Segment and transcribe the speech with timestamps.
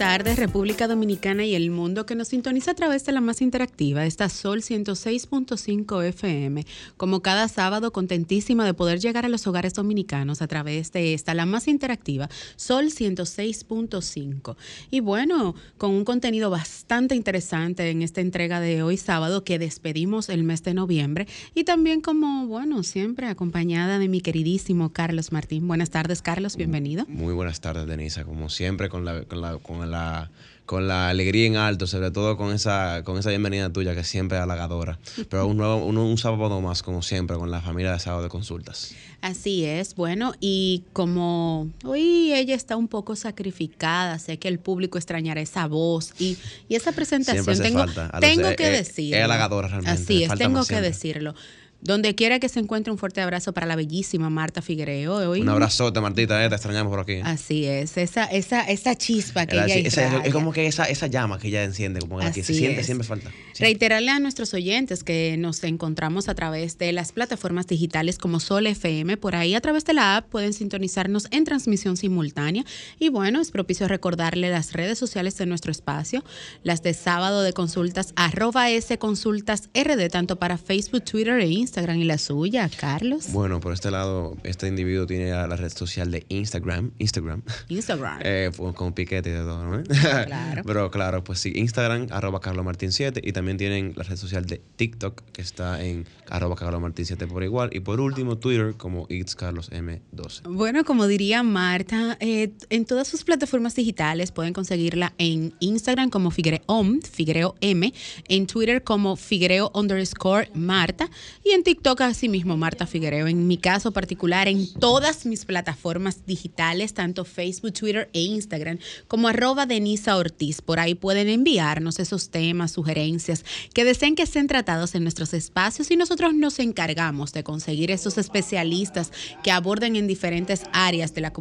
[0.00, 3.42] Feliz tarde, República Dominicana y el mundo que nos sintoniza a través de la más
[3.42, 6.64] interactiva, esta Sol 106.5 FM.
[6.96, 11.34] Como cada sábado, contentísima de poder llegar a los hogares dominicanos a través de esta,
[11.34, 14.56] la más interactiva, Sol 106.5.
[14.90, 20.30] Y bueno, con un contenido bastante interesante en esta entrega de hoy sábado que despedimos
[20.30, 25.68] el mes de noviembre y también como, bueno, siempre acompañada de mi queridísimo Carlos Martín.
[25.68, 27.04] Buenas tardes, Carlos, bienvenido.
[27.06, 30.30] Muy buenas tardes, Denisa, como siempre con con con la
[30.70, 34.38] con la alegría en alto, sobre todo con esa, con esa bienvenida tuya que siempre
[34.38, 35.00] es halagadora.
[35.28, 38.28] Pero un, nuevo, un, un, sábado más, como siempre, con la familia de sábado de
[38.28, 38.94] consultas.
[39.20, 44.96] Así es, bueno, y como hoy ella está un poco sacrificada, sé que el público
[44.96, 47.58] extrañará esa voz y, y esa presentación.
[47.58, 47.84] Tengo,
[48.20, 49.16] tengo que decirlo.
[49.16, 50.00] Es halagadora realmente.
[50.00, 51.34] Así es, tengo que decirlo.
[51.82, 55.30] Donde quiera que se encuentre, un fuerte abrazo para la bellísima Marta Figuereo.
[55.30, 57.20] Hoy, un abrazote, Martita, eh, te extrañamos por aquí.
[57.24, 61.38] Así es, esa, esa, esa chispa que ella esa, Es como que esa, esa llama
[61.38, 63.30] que ella enciende, como que se siente, siempre falta.
[63.58, 68.66] Reiterarle a nuestros oyentes que nos encontramos a través de las plataformas digitales como Sol
[68.66, 69.16] FM.
[69.16, 72.64] Por ahí, a través de la app, pueden sintonizarnos en transmisión simultánea.
[72.98, 76.24] Y bueno, es propicio recordarle las redes sociales de nuestro espacio,
[76.62, 81.69] las de sábado de consultas, arroba S consultas RD, tanto para Facebook, Twitter e Instagram
[81.70, 83.30] Instagram y la suya, Carlos?
[83.30, 86.90] Bueno, por este lado, este individuo tiene la red social de Instagram.
[86.98, 87.42] Instagram.
[87.68, 88.18] Instagram.
[88.24, 89.84] eh, con piquete y de todo, ¿no?
[89.84, 90.62] Claro.
[90.66, 95.22] Pero claro, pues sí, Instagram, arroba carlomartin7 y también tienen la red social de TikTok
[95.30, 97.70] que está en arroba carlomartin7 por igual.
[97.72, 100.42] Y por último, Twitter como itscarlosm12.
[100.48, 106.32] Bueno, como diría Marta, eh, en todas sus plataformas digitales pueden conseguirla en Instagram como
[106.32, 107.94] Figuereom, Figuereo M,
[108.26, 111.08] en Twitter como Figuereo underscore Marta
[111.44, 113.26] y en TikTok así mismo, Marta Figuereo.
[113.26, 118.78] En mi caso particular, en todas mis plataformas digitales, tanto Facebook, Twitter e Instagram,
[119.08, 120.60] como arroba Denisa Ortiz.
[120.62, 123.44] Por ahí pueden enviarnos esos temas, sugerencias
[123.74, 128.18] que deseen que estén tratados en nuestros espacios y nosotros nos encargamos de conseguir esos
[128.18, 131.32] especialistas que aborden en diferentes áreas de la,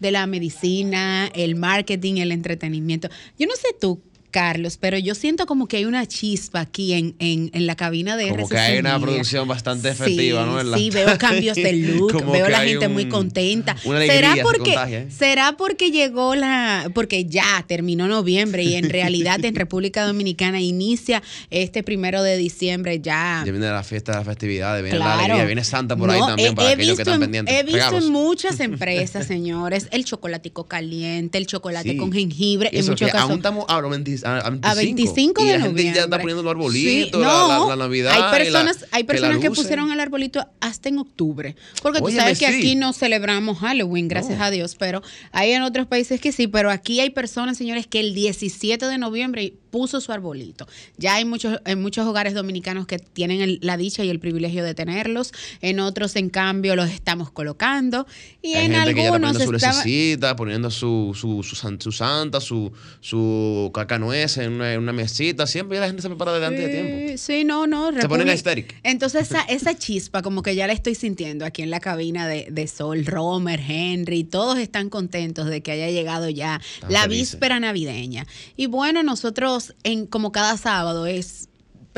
[0.00, 3.08] de la medicina, el marketing, el entretenimiento.
[3.38, 4.00] Yo no sé tú,
[4.30, 8.16] Carlos, pero yo siento como que hay una chispa aquí en, en, en la cabina
[8.16, 10.76] de Como que hay una producción bastante efectiva, ¿no?
[10.76, 13.76] Sí, veo cambios de look, veo a la gente muy contenta.
[13.78, 15.08] ¿Será porque, ¿eh?
[15.10, 21.22] ¿Será porque llegó la, porque ya terminó noviembre y en realidad en República Dominicana inicia
[21.50, 23.42] este primero de diciembre ya?
[23.44, 26.70] Ya viene la fiesta, la festividad, viene la alegría, viene Santa por ahí también para
[26.70, 27.54] aquellos que están pendientes.
[27.54, 33.10] He visto en muchas empresas, señores, el chocolatico caliente, el chocolate con jengibre, en muchos
[33.10, 33.30] casos.
[33.30, 33.80] Aún estamos, ah,
[34.24, 35.42] a 25.
[35.42, 38.12] de y la gente ya está poniendo el arbolito, la, Navidad.
[38.12, 41.56] Hay personas, hay personas que, pusieron el arbolito hasta en octubre.
[41.82, 45.02] Porque tú sabes que aquí no celebramos Halloween, gracias a Dios, pero
[45.32, 48.98] hay en otros países que sí, pero aquí hay personas, señores, que el 17 de
[48.98, 50.66] noviembre puso su arbolito.
[50.96, 54.74] Ya hay muchos, en muchos hogares dominicanos que tienen la dicha y el privilegio de
[54.74, 55.32] tenerlos.
[55.60, 58.06] En otros, en cambio, los estamos colocando.
[58.42, 59.38] Y en gente algunos.
[59.38, 63.70] Que ya está su poniendo su, su, su, su, santa, su, su
[64.12, 65.46] en una, en una, mesita.
[65.46, 67.18] Siempre la gente se prepara delante de tiempo.
[67.18, 67.92] Sí, no, no.
[67.92, 68.76] Se ponen estéricos.
[68.82, 72.48] Entonces, esa, esa chispa, como que ya la estoy sintiendo aquí en la cabina de,
[72.50, 78.26] de Sol, Romer, Henry, todos están contentos de que haya llegado ya la víspera navideña.
[78.56, 81.48] Y bueno, nosotros en, como cada sábado, es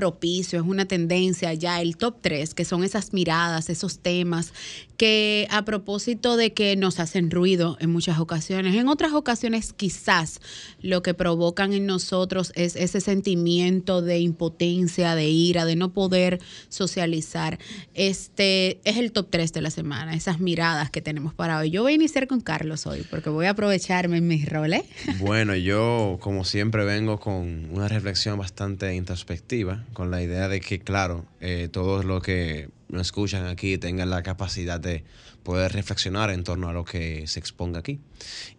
[0.00, 4.54] propicio, es una tendencia ya el top 3, que son esas miradas, esos temas
[5.00, 10.42] que a propósito de que nos hacen ruido en muchas ocasiones, en otras ocasiones quizás
[10.82, 16.38] lo que provocan en nosotros es ese sentimiento de impotencia, de ira, de no poder
[16.68, 17.58] socializar.
[17.94, 21.70] Este es el top 3 de la semana, esas miradas que tenemos para hoy.
[21.70, 24.82] Yo voy a iniciar con Carlos hoy porque voy a aprovecharme en mis roles.
[25.20, 30.78] Bueno, yo como siempre vengo con una reflexión bastante introspectiva, con la idea de que,
[30.80, 35.04] claro, eh, todo lo que nos escuchan aquí tengan la capacidad de
[35.42, 38.00] poder reflexionar en torno a lo que se exponga aquí.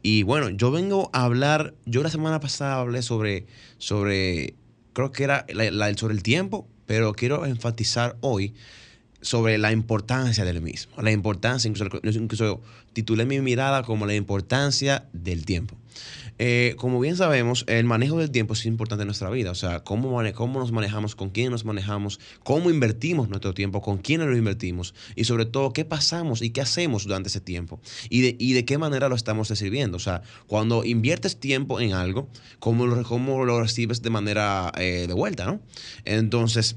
[0.01, 3.45] Y bueno, yo vengo a hablar, yo la semana pasada hablé sobre,
[3.77, 4.55] sobre
[4.93, 5.45] creo que era
[5.95, 8.53] sobre el tiempo, pero quiero enfatizar hoy
[9.21, 10.93] sobre la importancia del mismo.
[11.01, 12.61] La importancia, incluso, incluso
[12.93, 15.77] titulé mi mirada como la importancia del tiempo.
[16.43, 19.51] Eh, como bien sabemos, el manejo del tiempo es importante en nuestra vida.
[19.51, 23.99] O sea, cómo, cómo nos manejamos, con quién nos manejamos, cómo invertimos nuestro tiempo, con
[23.99, 27.79] quiénes lo invertimos y sobre todo qué pasamos y qué hacemos durante ese tiempo
[28.09, 29.97] y de, y de qué manera lo estamos recibiendo.
[29.97, 32.27] O sea, cuando inviertes tiempo en algo,
[32.57, 35.59] cómo lo, cómo lo recibes de manera eh, de vuelta, ¿no?
[36.05, 36.75] Entonces,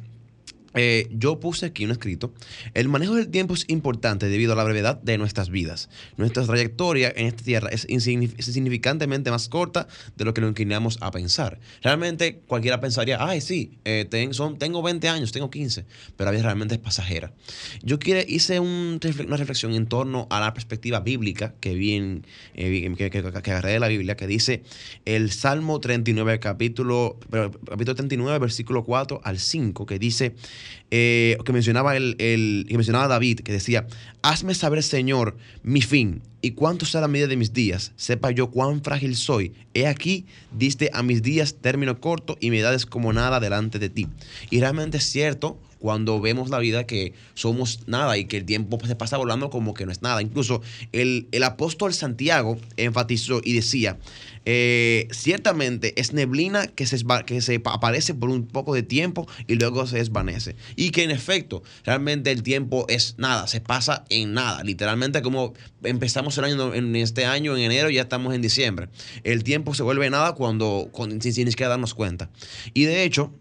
[0.75, 2.35] eh, yo puse aquí un escrito.
[2.75, 5.89] El manejo del tiempo es importante debido a la brevedad de nuestras vidas.
[6.17, 9.87] Nuestra trayectoria en esta tierra es significantemente más corta
[10.17, 11.61] de lo que lo inclinamos a pensar.
[11.83, 15.85] Realmente cualquiera pensaría, ay, sí, eh, son, tengo 20 años, tengo 15,
[16.17, 17.33] pero la vida realmente es pasajera.
[17.83, 21.95] Yo quiere, hice una reflexión en torno a la perspectiva bíblica que, vi
[22.55, 24.65] eh, que, que, agarré de la Biblia, que dice
[25.05, 30.35] el Salmo 39, capítulo, capítulo 39, versículo 4 al 5, que dice...
[30.91, 32.17] Eh, que mencionaba el,
[32.69, 33.87] que mencionaba David, que decía,
[34.23, 38.51] hazme saber, Señor, mi fin y cuánto será la medida de mis días, sepa yo
[38.51, 39.53] cuán frágil soy.
[39.73, 43.79] He aquí, diste a mis días término corto y mi edad es como nada delante
[43.79, 44.07] de ti.
[44.51, 48.79] Y realmente es cierto cuando vemos la vida que somos nada y que el tiempo
[48.87, 50.23] se pasa volando como que no es nada.
[50.23, 53.99] Incluso el, el apóstol Santiago enfatizó y decía,
[54.47, 59.57] eh, ciertamente es neblina que se, que se aparece por un poco de tiempo y
[59.57, 60.57] luego se desvanece.
[60.75, 64.65] Y que en efecto, realmente el tiempo es nada, se pasa en nada.
[64.65, 65.53] Literalmente como
[65.83, 68.89] empezamos el año en este año, en enero, ya estamos en diciembre.
[69.23, 72.31] El tiempo se vuelve nada cuando, cuando sin, sin siquiera darnos cuenta.
[72.73, 73.35] Y de hecho,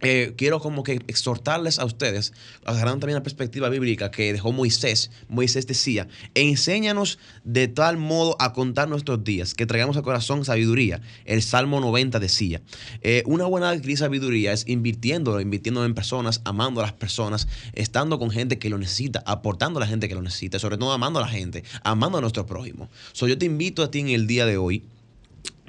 [0.00, 2.32] eh, quiero como que exhortarles a ustedes,
[2.64, 5.10] agarrando también la perspectiva bíblica que dejó Moisés.
[5.28, 11.00] Moisés decía, enséñanos de tal modo a contar nuestros días, que traigamos al corazón sabiduría.
[11.24, 12.62] El Salmo 90 decía,
[13.02, 18.30] eh, una buena sabiduría es invirtiendo, invirtiendo en personas, amando a las personas, estando con
[18.30, 21.22] gente que lo necesita, aportando a la gente que lo necesita, sobre todo amando a
[21.22, 22.88] la gente, amando a nuestro prójimo.
[23.12, 24.84] So, yo te invito a ti en el día de hoy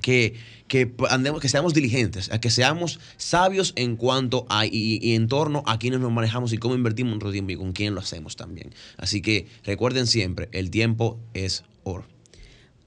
[0.02, 0.36] que,
[0.70, 5.64] que, andemos, que seamos diligentes, a que seamos sabios en cuanto a y, en torno
[5.66, 8.74] a quienes nos manejamos y cómo invertimos nuestro tiempo y con quién lo hacemos también.
[8.96, 12.06] Así que recuerden siempre, el tiempo es oro.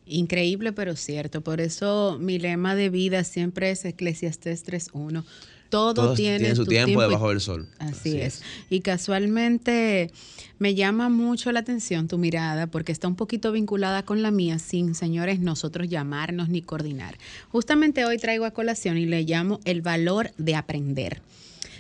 [0.07, 1.43] Increíble, pero cierto.
[1.43, 5.25] Por eso mi lema de vida siempre es Eclesiastes 3.1.
[5.73, 7.67] Todo tiene, su tiempo, debajo del sol.
[7.79, 8.43] Así, es.
[8.69, 10.11] Y casualmente
[10.59, 14.59] me llama mucho la atención tu mirada porque está un poquito vinculada con la mía
[14.59, 17.17] sin, señores, nosotros llamarnos ni coordinar.
[17.49, 21.23] Justamente hoy traigo a colación y le llamo el valor de aprender.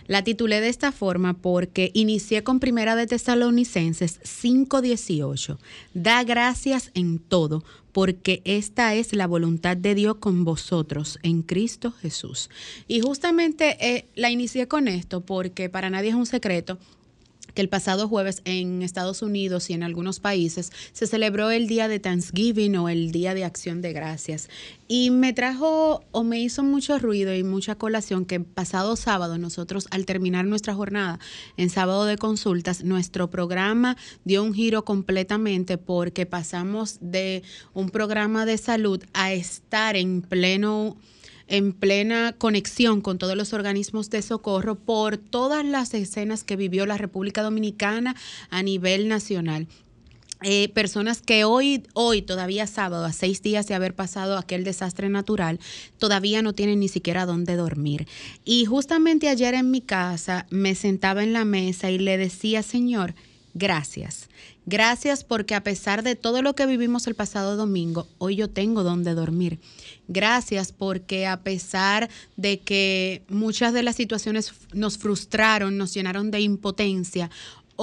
[0.07, 5.59] La titulé de esta forma porque inicié con Primera de Tesalonicenses 5:18.
[5.95, 11.93] Da gracias en todo, porque esta es la voluntad de Dios con vosotros en Cristo
[11.93, 12.51] Jesús.
[12.89, 16.79] Y justamente eh, la inicié con esto porque para nadie es un secreto
[17.55, 21.89] que el pasado jueves en Estados Unidos y en algunos países se celebró el día
[21.89, 24.49] de Thanksgiving o el día de acción de gracias.
[24.89, 29.87] Y me trajo o me hizo mucho ruido y mucha colación que pasado sábado nosotros
[29.91, 31.19] al terminar nuestra jornada
[31.57, 38.45] en sábado de consultas, nuestro programa dio un giro completamente porque pasamos de un programa
[38.47, 40.97] de salud a estar en pleno
[41.49, 46.87] en plena conexión con todos los organismos de socorro por todas las escenas que vivió
[46.87, 48.17] la República Dominicana
[48.51, 49.67] a nivel nacional.
[50.45, 55.09] Eh, personas que hoy, hoy, todavía sábado, a seis días de haber pasado aquel desastre
[55.09, 55.61] natural,
[55.99, 58.09] todavía no tienen ni siquiera dónde dormir.
[58.45, 63.15] Y justamente ayer en mi casa me sentaba en la mesa y le decía, Señor,
[63.55, 64.29] gracias.
[64.65, 68.85] Gracias porque a pesar de todo lo que vivimos el pasado domingo, hoy yo tengo
[68.85, 69.59] donde dormir.
[70.07, 76.41] Gracias porque a pesar de que muchas de las situaciones nos frustraron, nos llenaron de
[76.41, 77.29] impotencia,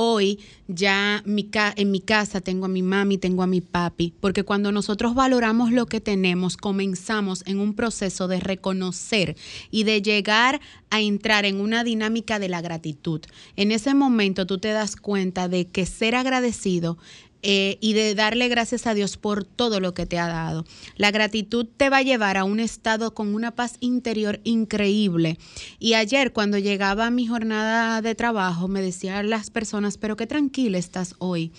[0.01, 0.39] hoy
[0.69, 5.13] ya en mi casa tengo a mi mami, tengo a mi papi, porque cuando nosotros
[5.13, 9.35] valoramos lo que tenemos, comenzamos en un proceso de reconocer
[9.71, 13.19] y de llegar a entrar en una dinámica de la gratitud.
[13.57, 16.97] En ese momento tú te das cuenta de que ser agradecido
[17.41, 20.65] eh, y de darle gracias a Dios por todo lo que te ha dado.
[20.97, 25.37] La gratitud te va a llevar a un estado con una paz interior increíble.
[25.79, 30.27] Y ayer cuando llegaba a mi jornada de trabajo me decían las personas, pero qué
[30.27, 31.51] tranquila estás hoy.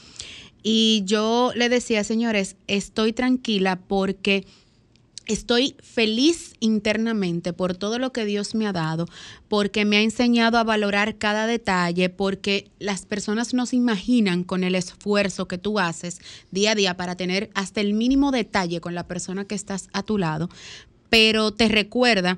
[0.63, 4.47] Y yo le decía, señores, estoy tranquila porque
[5.31, 9.07] Estoy feliz internamente por todo lo que Dios me ha dado,
[9.47, 14.65] porque me ha enseñado a valorar cada detalle, porque las personas no se imaginan con
[14.65, 16.19] el esfuerzo que tú haces
[16.51, 20.03] día a día para tener hasta el mínimo detalle con la persona que estás a
[20.03, 20.51] tu lado,
[21.11, 22.37] pero te recuerda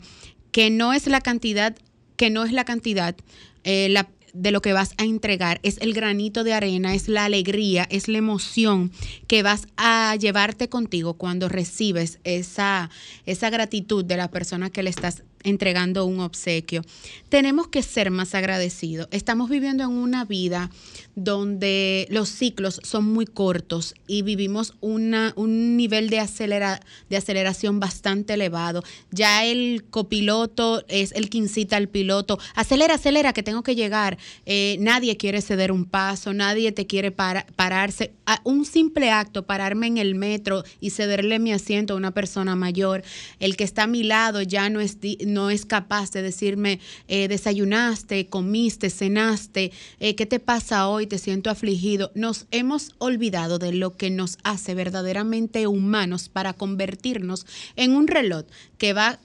[0.51, 1.75] que no es la cantidad,
[2.19, 3.17] que no es la cantidad,
[3.65, 7.25] eh, la, de lo que vas a entregar, es el granito de arena, es la
[7.25, 8.91] alegría, es la emoción
[9.27, 12.91] que vas a llevarte contigo cuando recibes esa,
[13.27, 16.83] esa gratitud de la persona que le estás entregando un obsequio.
[17.29, 19.09] Tenemos que ser más agradecidos.
[19.11, 20.71] Estamos viviendo en una vida
[21.15, 26.81] donde los ciclos son muy cortos y vivimos una, un nivel de, acelera,
[27.11, 28.83] de aceleración bastante elevado.
[29.11, 34.19] Ya el copiloto es el que incita al piloto, acelera, acelera, que tengo que llegar.
[34.47, 38.13] Eh, nadie quiere ceder un paso, nadie te quiere pararse.
[38.45, 43.03] un simple acto, pararme en el metro y cederle mi asiento a una persona mayor,
[43.39, 44.99] el que está a mi lado ya no es,
[45.33, 51.07] no es capaz de decirme, eh, desayunaste, comiste, cenaste, eh, ¿qué te pasa hoy?
[51.07, 52.13] Te siento afligido.
[52.15, 57.47] Nos hemos olvidado de lo que nos hace verdaderamente humanos para convertirnos
[57.77, 58.45] en un reloj
[58.79, 59.19] que va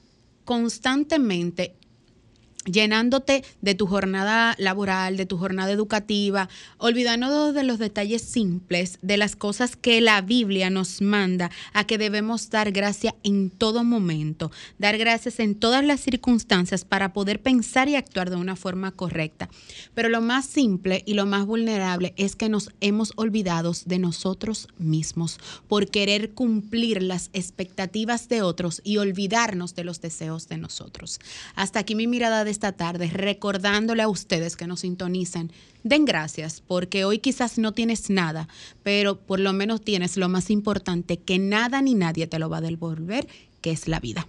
[0.45, 1.75] constantemente
[2.71, 9.17] llenándote de tu jornada laboral, de tu jornada educativa, olvidándonos de los detalles simples, de
[9.17, 14.51] las cosas que la Biblia nos manda a que debemos dar gracias en todo momento,
[14.77, 19.49] dar gracias en todas las circunstancias para poder pensar y actuar de una forma correcta.
[19.93, 24.67] Pero lo más simple y lo más vulnerable es que nos hemos olvidado de nosotros
[24.77, 31.19] mismos por querer cumplir las expectativas de otros y olvidarnos de los deseos de nosotros.
[31.55, 35.51] Hasta aquí mi mirada de esta tarde recordándole a ustedes que nos sintonizan,
[35.83, 38.47] den gracias porque hoy quizás no tienes nada,
[38.81, 42.57] pero por lo menos tienes lo más importante que nada ni nadie te lo va
[42.57, 43.27] a devolver,
[43.61, 44.27] que es la vida.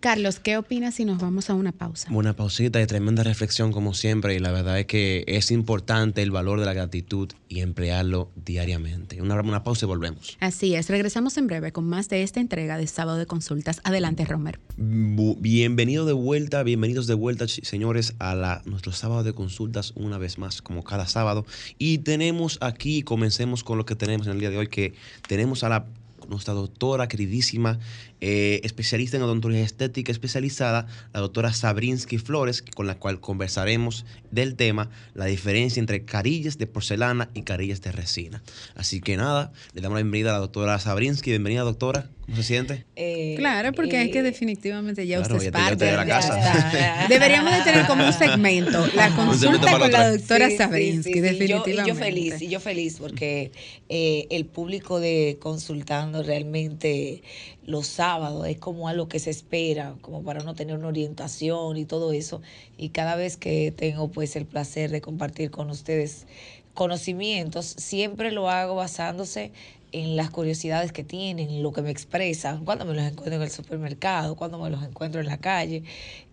[0.00, 2.08] Carlos, ¿qué opinas si nos vamos a una pausa?
[2.12, 6.30] Una pausita de tremenda reflexión como siempre y la verdad es que es importante el
[6.30, 9.20] valor de la gratitud y emplearlo diariamente.
[9.20, 10.36] Una, una pausa y volvemos.
[10.38, 13.80] Así es, regresamos en breve con más de esta entrega de Sábado de Consultas.
[13.82, 14.60] Adelante, Romer.
[14.76, 20.38] Bienvenido de vuelta, bienvenidos de vuelta, señores, a la, nuestro Sábado de Consultas una vez
[20.38, 21.44] más, como cada sábado.
[21.76, 24.94] Y tenemos aquí, comencemos con lo que tenemos en el día de hoy, que
[25.26, 25.86] tenemos a la
[26.28, 27.78] nuestra doctora queridísima,
[28.20, 34.54] eh, especialista en odontología estética especializada, la doctora Sabrinsky Flores, con la cual conversaremos del
[34.54, 38.42] tema, la diferencia entre carillas de porcelana y carillas de resina.
[38.74, 41.30] Así que nada, le damos la bienvenida a la doctora Sabrinsky.
[41.30, 42.10] Bienvenida, doctora.
[42.28, 42.84] ¿Cómo se siente?
[42.94, 47.06] Eh, claro, porque es que eh, definitivamente ya usted es parte de la casa.
[47.08, 51.70] Deberíamos de tener como un segmento, la consulta con la doctora Sabrinsky, definitivamente.
[51.70, 53.50] Y yo, feliz, y yo feliz porque
[53.88, 57.22] el público de consultando realmente
[57.64, 61.86] los sábados es como algo que se espera, como para no tener una orientación y
[61.86, 62.42] todo eso.
[62.76, 66.26] Y cada vez que tengo pues el placer de compartir con ustedes
[66.74, 69.50] conocimientos, siempre lo hago basándose
[69.92, 73.50] en las curiosidades que tienen, lo que me expresan, cuando me los encuentro en el
[73.50, 75.82] supermercado, cuando me los encuentro en la calle,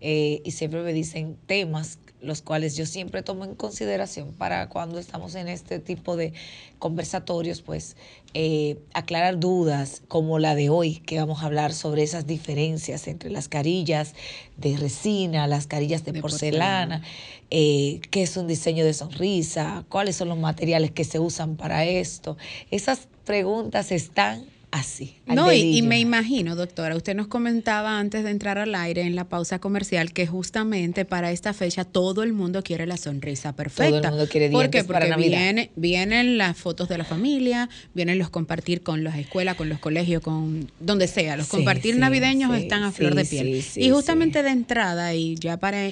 [0.00, 4.98] eh, y siempre me dicen temas los cuales yo siempre tomo en consideración para cuando
[4.98, 6.32] estamos en este tipo de
[6.78, 7.96] conversatorios, pues
[8.34, 13.30] eh, aclarar dudas como la de hoy, que vamos a hablar sobre esas diferencias entre
[13.30, 14.14] las carillas
[14.56, 17.02] de resina, las carillas de, porcelana,
[17.50, 21.84] eh, qué es un diseño de sonrisa, cuáles son los materiales que se usan para
[21.84, 22.36] esto.
[22.70, 25.16] Esas preguntas están así.
[25.26, 29.24] No, y, me imagino, doctora, usted nos comentaba antes de entrar al aire en la
[29.24, 34.00] pausa comercial que justamente para esta fecha todo el mundo quiere la sonrisa perfecta.
[34.00, 34.84] Todo el mundo quiere ¿Por qué?
[34.84, 39.68] Porque viene, vienen las fotos de la familia, vienen los compartir con las escuelas, con
[39.68, 41.36] los colegios, con donde sea.
[41.36, 43.64] Los compartir navideños están a flor de piel.
[43.76, 45.88] y justamente de entrada, y ya para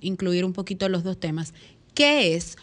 [0.00, 1.54] incluir un poquito los dos temas,
[1.94, 2.56] ¿qué es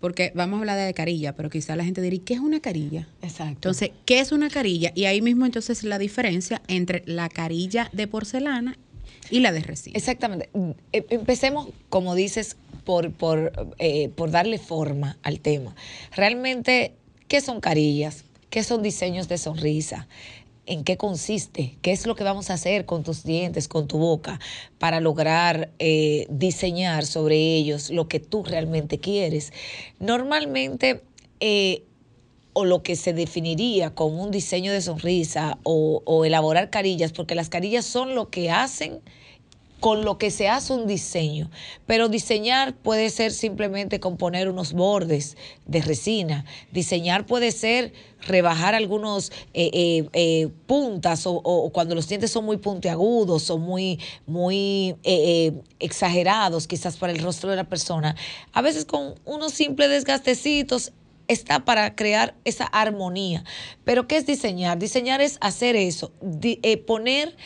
[0.00, 3.08] porque vamos a hablar de carilla, pero quizá la gente diría, ¿qué es una carilla?
[3.22, 3.52] Exacto.
[3.54, 4.92] Entonces, ¿qué es una carilla?
[4.94, 8.78] Y ahí mismo entonces la diferencia entre la carilla de porcelana
[9.30, 9.96] y la de resina.
[9.96, 10.50] Exactamente.
[10.92, 15.74] Eh, empecemos, como dices, por, por, eh, por darle forma al tema.
[16.14, 16.94] Realmente,
[17.28, 18.24] ¿qué son carillas?
[18.50, 20.06] ¿Qué son diseños de sonrisa?
[20.66, 23.98] En qué consiste, qué es lo que vamos a hacer con tus dientes, con tu
[23.98, 24.40] boca,
[24.78, 29.52] para lograr eh, diseñar sobre ellos lo que tú realmente quieres.
[29.98, 31.02] Normalmente,
[31.40, 31.84] eh,
[32.52, 37.34] o lo que se definiría como un diseño de sonrisa o, o elaborar carillas, porque
[37.34, 39.00] las carillas son lo que hacen
[39.80, 41.50] con lo que se hace un diseño.
[41.86, 46.44] Pero diseñar puede ser simplemente componer unos bordes de resina.
[46.72, 52.56] Diseñar puede ser rebajar algunos eh, eh, eh, puntas o, cuando los dientes son muy
[52.56, 54.96] puntiagudos o muy, muy
[55.78, 58.16] exagerados quizás para el rostro de la persona.
[58.52, 60.92] A veces con unos simples desgastecitos
[61.28, 63.44] está para crear esa armonía.
[63.84, 64.78] Pero ¿qué es diseñar?
[64.78, 66.12] Diseñar es hacer eso,
[66.86, 67.36] poner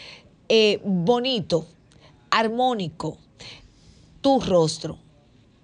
[0.85, 1.67] bonito
[2.31, 3.19] armónico
[4.21, 4.99] tu rostro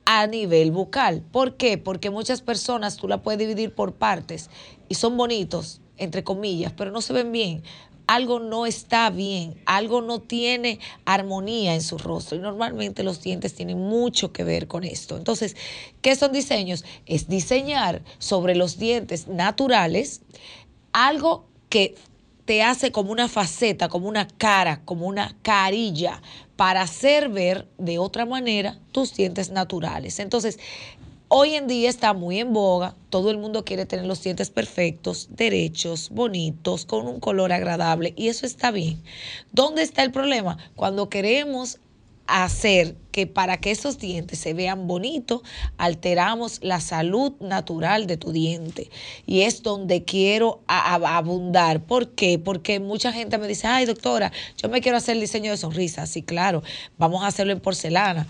[0.05, 1.21] a nivel bucal.
[1.21, 1.79] ¿Por qué?
[1.79, 4.51] Porque muchas personas tú la puedes dividir por partes
[4.89, 7.63] y son bonitos, entre comillas, pero no se ven bien.
[8.07, 13.53] Algo no está bien, algo no tiene armonía en su rostro y normalmente los dientes
[13.55, 15.17] tienen mucho que ver con esto.
[15.17, 15.57] Entonces,
[16.03, 16.85] ¿qué son diseños?
[17.07, 20.23] Es diseñar sobre los dientes naturales
[20.93, 21.97] algo que
[22.47, 26.23] te hace como una faceta, como una cara, como una carilla,
[26.55, 30.21] para hacer ver de otra manera tus dientes naturales.
[30.21, 30.59] Entonces,
[31.29, 35.29] hoy en día está muy en boga, todo el mundo quiere tener los dientes perfectos,
[35.33, 39.03] derechos, bonitos, con un color agradable, y eso está bien.
[39.53, 40.57] ¿Dónde está el problema?
[40.77, 41.81] Cuando queremos
[42.27, 45.41] hacer que para que esos dientes se vean bonitos,
[45.79, 48.91] alteramos la salud natural de tu diente.
[49.27, 51.83] Y es donde quiero abundar.
[51.85, 52.39] ¿Por qué?
[52.39, 56.07] Porque mucha gente me dice, ay doctora, yo me quiero hacer el diseño de sonrisa.
[56.07, 56.63] Sí, claro,
[56.99, 58.27] vamos a hacerlo en porcelana.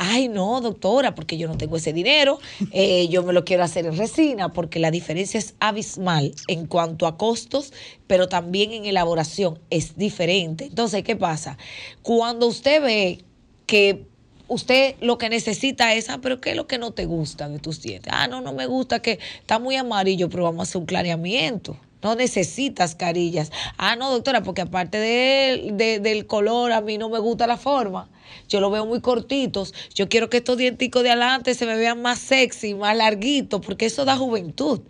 [0.00, 2.38] Ay, no, doctora, porque yo no tengo ese dinero,
[2.70, 7.08] eh, yo me lo quiero hacer en resina, porque la diferencia es abismal en cuanto
[7.08, 7.72] a costos,
[8.06, 10.66] pero también en elaboración es diferente.
[10.66, 11.58] Entonces, ¿qué pasa?
[12.02, 13.24] Cuando usted ve
[13.66, 14.06] que
[14.46, 17.58] usted lo que necesita es, ah, pero ¿qué es lo que no te gusta de
[17.58, 18.12] tus dientes?
[18.14, 21.76] Ah, no, no me gusta que está muy amarillo, pero vamos a hacer un clareamiento.
[22.02, 23.50] No necesitas carillas.
[23.76, 28.08] Ah, no, doctora, porque aparte de, del color, a mí no me gusta la forma.
[28.48, 29.74] Yo lo veo muy cortitos.
[29.94, 33.86] Yo quiero que estos dienticos de adelante se me vean más sexy, más larguitos, porque
[33.86, 34.80] eso da juventud.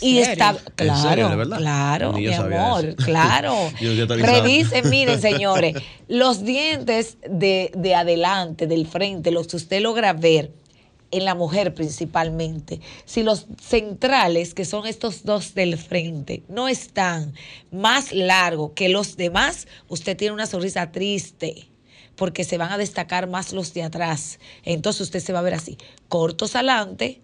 [0.00, 3.54] y está, claro, claro, mi amor, claro.
[4.08, 5.76] Revisen, miren, señores,
[6.08, 10.50] los dientes de, de adelante, del frente, los que usted logra ver
[11.10, 17.32] en la mujer principalmente, si los centrales, que son estos dos del frente, no están
[17.70, 21.68] más largos que los demás, usted tiene una sonrisa triste
[22.16, 24.38] porque se van a destacar más los de atrás.
[24.64, 27.20] Entonces usted se va a ver así, cortos adelante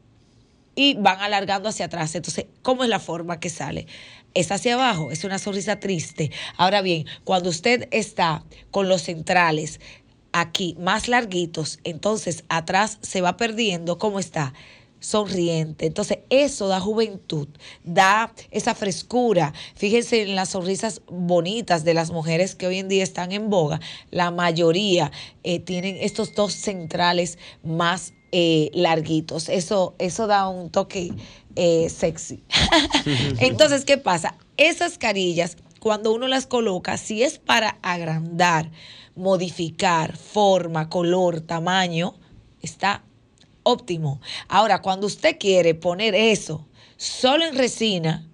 [0.75, 2.15] y van alargando hacia atrás.
[2.15, 3.87] Entonces, ¿cómo es la forma que sale?
[4.35, 6.31] Es hacia abajo, es una sonrisa triste.
[6.57, 9.81] Ahora bien, cuando usted está con los centrales
[10.33, 14.55] aquí más larguitos, entonces atrás se va perdiendo cómo está
[15.03, 15.87] sonriente.
[15.87, 17.49] Entonces, eso da juventud,
[17.85, 19.53] da esa frescura.
[19.75, 23.81] Fíjense en las sonrisas bonitas de las mujeres que hoy en día están en boga.
[24.11, 25.13] La mayoría
[25.43, 29.49] eh, tienen estos dos centrales más eh, larguitos.
[29.49, 31.13] Eso, eso da un toque
[31.57, 32.43] eh, sexy.
[33.41, 34.37] Entonces, ¿qué pasa?
[34.57, 38.71] Esas carillas, cuando uno las coloca, si es para agrandar,
[39.17, 42.15] modificar forma, color, tamaño,
[42.63, 43.03] está
[43.63, 44.21] óptimo.
[44.49, 48.27] Ahora, cuando usted quiere poner eso solo en resina,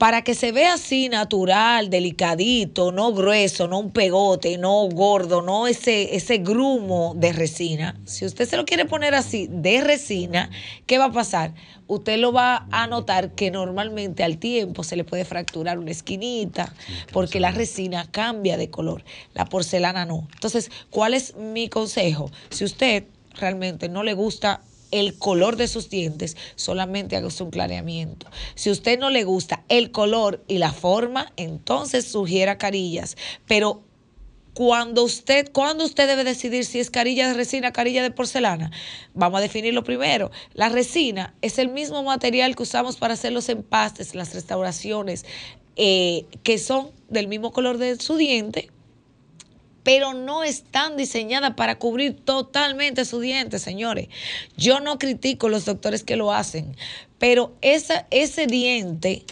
[0.00, 5.66] para que se vea así natural, delicadito, no grueso, no un pegote, no gordo, no
[5.66, 8.00] ese, ese grumo de resina.
[8.06, 10.48] Si usted se lo quiere poner así de resina,
[10.86, 11.52] ¿qué va a pasar?
[11.86, 16.72] Usted lo va a notar que normalmente al tiempo se le puede fracturar una esquinita,
[17.12, 20.26] porque la resina cambia de color, la porcelana no.
[20.32, 22.30] Entonces, ¿cuál es mi consejo?
[22.48, 28.26] Si usted realmente no le gusta el color de sus dientes, solamente haga un clareamiento.
[28.54, 33.16] Si usted no le gusta el color y la forma, entonces sugiera carillas.
[33.46, 33.82] Pero
[34.54, 38.70] cuando usted, cuando usted debe decidir si es carilla de resina, carilla de porcelana,
[39.14, 40.30] vamos a definirlo primero.
[40.54, 45.24] La resina es el mismo material que usamos para hacer los empastes, las restauraciones,
[45.76, 48.70] eh, que son del mismo color de su diente,
[49.82, 54.08] pero no están diseñadas para cubrir totalmente su diente, señores.
[54.56, 56.76] Yo no critico los doctores que lo hacen,
[57.18, 59.24] pero ese diente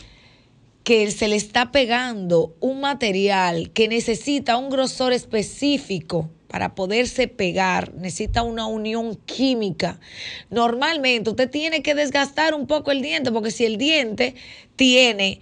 [0.84, 7.92] que se le está pegando un material que necesita un grosor específico para poderse pegar,
[7.92, 10.00] necesita una unión química.
[10.48, 14.34] Normalmente usted tiene que desgastar un poco el diente, porque si el diente
[14.76, 15.40] tiene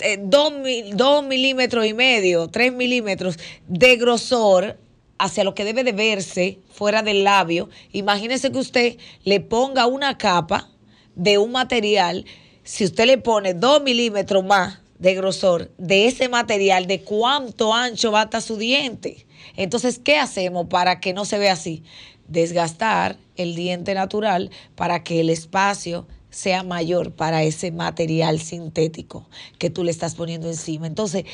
[0.00, 4.78] eh, eh, dos, milímetros y medio, tres milímetros de grosor
[5.18, 10.18] hacia lo que debe de verse fuera del labio, imagínese que usted le ponga una
[10.18, 10.68] capa
[11.14, 12.24] de un material,
[12.64, 18.10] si usted le pone dos milímetros más de grosor de ese material, de cuánto ancho
[18.10, 19.26] va hasta su diente.
[19.56, 21.82] Entonces, ¿qué hacemos para que no se vea así?
[22.26, 29.26] Desgastar el diente natural para que el espacio sea mayor para ese material sintético
[29.58, 30.86] que tú le estás poniendo encima.
[30.86, 31.24] Entonces,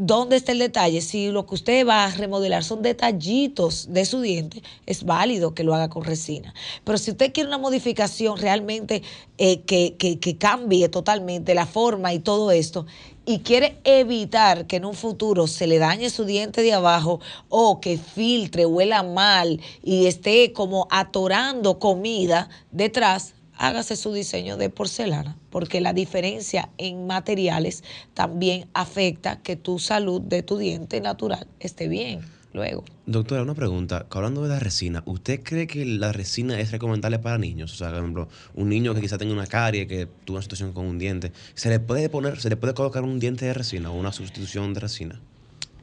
[0.00, 1.00] ¿Dónde está el detalle?
[1.00, 5.64] Si lo que usted va a remodelar son detallitos de su diente, es válido que
[5.64, 6.54] lo haga con resina.
[6.84, 9.02] Pero si usted quiere una modificación realmente
[9.38, 12.86] eh, que, que, que cambie totalmente la forma y todo esto,
[13.26, 17.80] y quiere evitar que en un futuro se le dañe su diente de abajo o
[17.80, 25.36] que filtre, huela mal y esté como atorando comida detrás, hágase su diseño de porcelana,
[25.50, 31.88] porque la diferencia en materiales también afecta que tu salud de tu diente natural esté
[31.88, 32.20] bien
[32.52, 32.84] luego.
[33.06, 34.06] Doctora, una pregunta.
[34.10, 37.72] Hablando de la resina, ¿usted cree que la resina es recomendable para niños?
[37.72, 40.72] O sea, por ejemplo, un niño que quizá tenga una carie, que tuvo una situación
[40.72, 43.90] con un diente, ¿se le puede poner, se le puede colocar un diente de resina
[43.90, 45.20] o una sustitución de resina?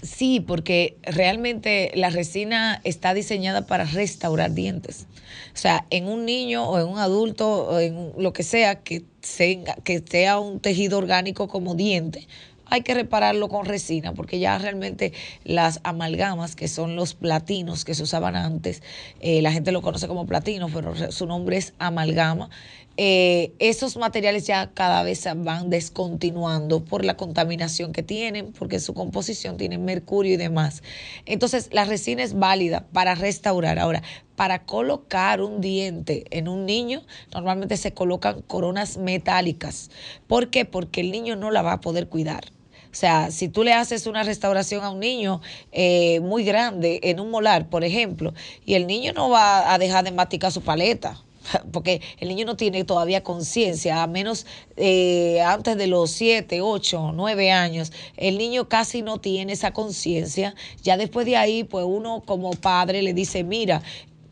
[0.05, 5.07] Sí, porque realmente la resina está diseñada para restaurar dientes.
[5.53, 9.03] O sea, en un niño o en un adulto o en lo que sea que,
[9.21, 12.27] sea, que sea un tejido orgánico como diente,
[12.67, 15.13] hay que repararlo con resina, porque ya realmente
[15.43, 18.81] las amalgamas, que son los platinos que se usaban antes,
[19.21, 22.49] eh, la gente lo conoce como platino, pero su nombre es amalgama.
[22.97, 28.93] Eh, esos materiales ya cada vez van descontinuando por la contaminación que tienen, porque su
[28.93, 30.81] composición tiene mercurio y demás.
[31.25, 33.79] Entonces, la resina es válida para restaurar.
[33.79, 34.01] Ahora,
[34.35, 37.03] para colocar un diente en un niño,
[37.33, 39.89] normalmente se colocan coronas metálicas.
[40.27, 40.65] ¿Por qué?
[40.65, 42.51] Porque el niño no la va a poder cuidar.
[42.95, 45.41] O sea, si tú le haces una restauración a un niño
[45.73, 48.33] eh, muy grande en un molar, por ejemplo,
[48.65, 51.21] y el niño no va a dejar de masticar su paleta,
[51.71, 54.45] porque el niño no tiene todavía conciencia, a menos
[54.77, 60.55] eh, antes de los 7, 8, 9 años, el niño casi no tiene esa conciencia.
[60.83, 63.81] Ya después de ahí, pues uno como padre le dice, mira,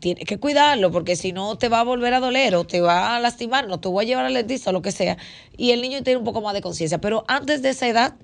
[0.00, 3.16] tienes que cuidarlo porque si no te va a volver a doler o te va
[3.16, 5.16] a lastimar, no te voy a llevar al dentista o lo que sea.
[5.56, 7.00] Y el niño tiene un poco más de conciencia.
[7.00, 8.14] Pero antes de esa edad,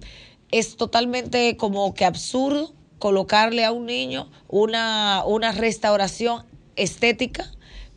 [0.51, 6.45] es totalmente como que absurdo colocarle a un niño una, una restauración
[6.77, 7.51] estética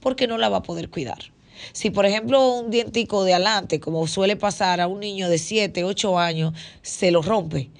[0.03, 1.31] porque no la va a poder cuidar.
[1.71, 5.83] Si, por ejemplo, un dientico de adelante, como suele pasar a un niño de 7,
[5.83, 7.71] 8 años, se lo rompe,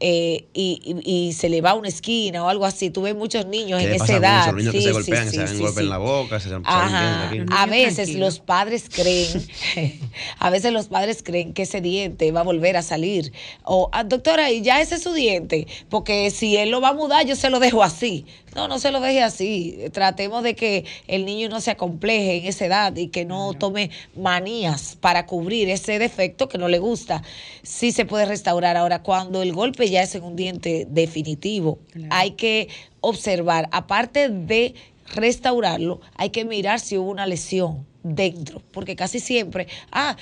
[0.00, 2.90] eh, y, y, se le va a una esquina o algo así.
[2.90, 4.52] Tú ves muchos niños en esa edad.
[4.52, 7.30] Niños sí, que se golpean, sí, se dan golpe en la boca, se, Ajá.
[7.50, 9.46] A veces los padres creen,
[10.38, 13.32] a veces los padres creen que ese diente va a volver a salir.
[13.62, 16.94] O, ah, doctora, y ya ese es su diente, porque si él lo va a
[16.94, 18.26] mudar, yo se lo dejo así.
[18.54, 19.78] No, no se lo deje así.
[19.92, 23.90] Tratemos de que el niño no se acompleje en esa edad y que no tome
[24.14, 27.22] manías para cubrir ese defecto que no le gusta.
[27.62, 28.76] Sí se puede restaurar.
[28.76, 31.78] Ahora, cuando el golpe ya es en un diente definitivo,
[32.10, 32.68] hay que
[33.00, 34.74] observar, aparte de
[35.14, 40.16] restaurarlo, hay que mirar si hubo una lesión dentro, porque casi siempre, ah,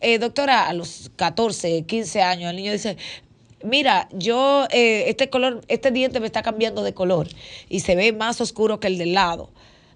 [0.00, 2.96] eh, doctora, a los 14, 15 años, el niño dice,
[3.64, 7.28] mira, yo, eh, este color, este diente me está cambiando de color
[7.68, 9.50] y se ve más oscuro que el del lado.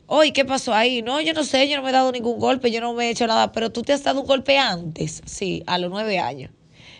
[0.08, 1.02] Oye, ¿qué pasó ahí?
[1.02, 3.10] No, yo no sé, yo no me he dado ningún golpe, yo no me he
[3.10, 6.52] hecho nada, pero tú te has dado un golpe antes, sí, a los nueve años.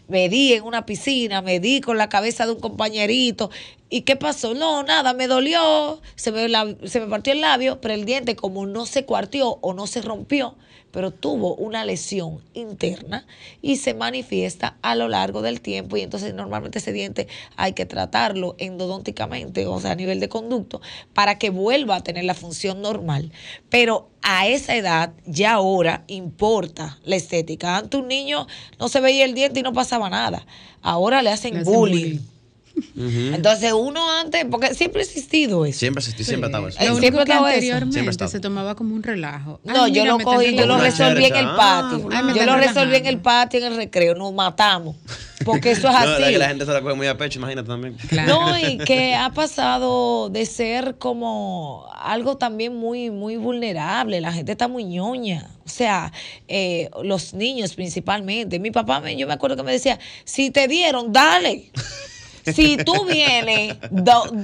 [0.09, 3.51] Me di en una piscina, me di con la cabeza de un compañerito.
[3.89, 4.55] ¿Y qué pasó?
[4.55, 6.49] No, nada, me dolió, se me,
[6.89, 10.03] se me partió el labio, pero el diente como no se cuartió o no se
[10.03, 10.57] rompió,
[10.97, 13.27] pero tuvo una lesión interna
[13.61, 17.85] y se manifiesta a lo largo del tiempo y entonces normalmente ese diente hay que
[17.85, 20.81] tratarlo endodónticamente, o sea, a nivel de conducto,
[21.13, 23.31] para que vuelva a tener la función normal.
[23.69, 27.77] Pero a esa edad ya ahora importa la estética.
[27.77, 28.47] Antes un niño
[28.79, 30.47] no se veía el diente y no pasaba nada.
[30.81, 32.21] Ahora le hacen, bullying
[32.97, 35.79] entonces uno antes, porque siempre ha existido eso.
[35.79, 36.85] Siempre existió, siempre estaba eso.
[36.85, 39.61] Lo único que anteriormente se tomaba como un relajo.
[39.65, 42.09] No, yo lo cogí, yo lo resolví en el patio.
[42.35, 44.97] yo lo resolví en el patio, en el recreo, nos matamos.
[45.45, 46.23] Porque eso es así.
[46.23, 47.97] No, que la gente se la coge muy a pecho, imagínate también.
[48.27, 54.21] No, y que ha pasado de ser como algo también muy, muy vulnerable.
[54.21, 55.51] La gente está muy ñoña.
[55.65, 56.13] O sea,
[56.49, 58.59] eh, los niños principalmente.
[58.59, 61.71] Mi papá, yo me acuerdo que me decía, si te dieron, dale.
[62.55, 63.77] Si tú vienes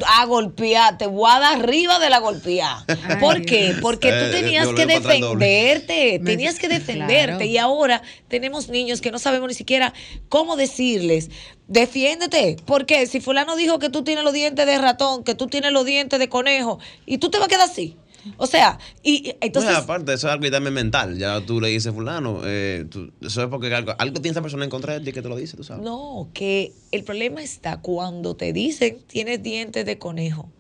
[0.07, 2.85] a golpear, te voy a dar arriba de la golpeada.
[3.21, 3.75] ¿Por qué?
[3.81, 7.47] Porque tú eh, tenías que defenderte, tenías que defenderte.
[7.47, 9.93] Y ahora tenemos niños que no sabemos ni siquiera
[10.29, 11.31] cómo decirles,
[11.69, 12.57] defiéndete.
[12.65, 15.85] Porque si fulano dijo que tú tienes los dientes de ratón, que tú tienes los
[15.85, 17.97] dientes de conejo, y tú te vas a quedar así.
[18.37, 19.75] O sea, y entonces.
[19.75, 21.19] aparte, eso es algo también mental.
[21.19, 22.87] Ya tú le dices, Fulano, eh,
[23.21, 25.37] eso es porque algo, algo tiene esa persona en contra de ti que te lo
[25.37, 25.83] dice, tú sabes.
[25.83, 30.51] No, que el problema está cuando te dicen tienes dientes de conejo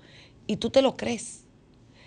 [0.46, 1.41] y tú te lo crees.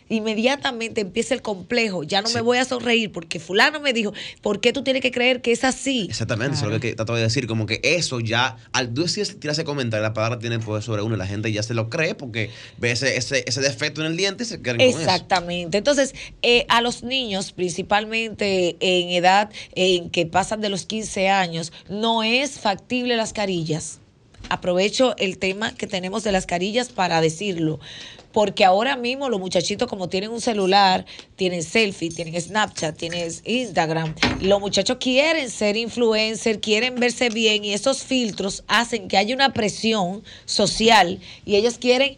[0.09, 2.03] Inmediatamente empieza el complejo.
[2.03, 5.11] Ya no me voy a sonreír porque fulano me dijo, ¿por qué tú tienes que
[5.11, 6.07] creer que es así?
[6.09, 9.53] Exactamente, eso es lo que trato de decir, como que eso ya, al tú tirar
[9.53, 12.15] ese comentario, la palabra tiene poder sobre uno y la gente ya se lo cree
[12.15, 14.99] porque ve ese, ese, ese defecto en el diente y se creen con eso.
[14.99, 15.77] Exactamente.
[15.77, 21.71] Entonces, eh, a los niños, principalmente en edad en que pasan de los 15 años,
[21.89, 23.99] no es factible las carillas.
[24.49, 27.79] Aprovecho el tema que tenemos de las carillas para decirlo
[28.35, 31.05] porque ahora mismo los muchachitos como tienen un celular,
[31.37, 37.71] tienen selfie, tienen Snapchat, tienen Instagram, los muchachos quieren ser influencer, quieren verse bien y
[37.71, 42.17] esos filtros hacen que haya una presión social y ellos quieren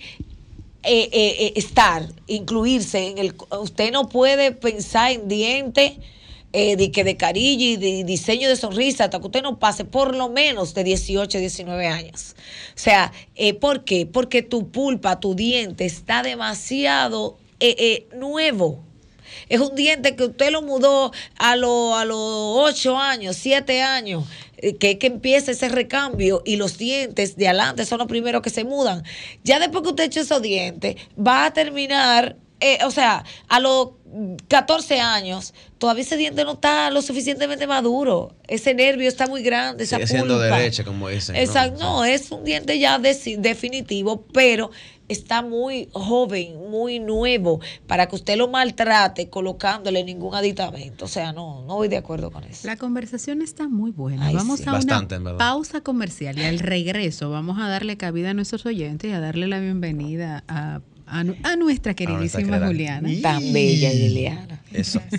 [0.81, 3.35] eh, eh, eh, estar, incluirse en el...
[3.51, 5.97] Usted no puede pensar en dientes
[6.53, 10.29] eh, de, que de de diseño de sonrisa hasta que usted no pase por lo
[10.29, 12.35] menos de 18, 19 años.
[12.69, 14.05] O sea, eh, ¿por qué?
[14.05, 18.79] Porque tu pulpa, tu diente está demasiado eh, nuevo.
[19.49, 24.23] Es un diente que usted lo mudó a, a los 8 años, 7 años,
[24.79, 28.63] que, que empieza ese recambio y los dientes de adelante son los primeros que se
[28.63, 29.03] mudan.
[29.43, 33.89] Ya después que usted eche esos dientes, va a terminar eh, o sea, a los
[34.47, 38.35] 14 años, todavía ese diente no está lo suficientemente maduro.
[38.47, 41.35] Ese nervio está muy grande, esa Sigue siendo derecha, como dicen.
[41.35, 44.71] Exacto, no, es un diente ya definitivo, pero
[45.07, 51.05] está muy joven, muy nuevo, para que usted lo maltrate colocándole ningún aditamento.
[51.05, 52.67] O sea, no, no voy de acuerdo con eso.
[52.67, 54.31] La conversación está muy buena.
[54.31, 59.09] vamos a una pausa comercial y al regreso vamos a darle cabida a nuestros oyentes
[59.11, 63.09] y a darle la bienvenida a a, nuestra queridísima Juliana.
[63.21, 64.59] Tan bella y Liliana.
[64.71, 65.01] Eso.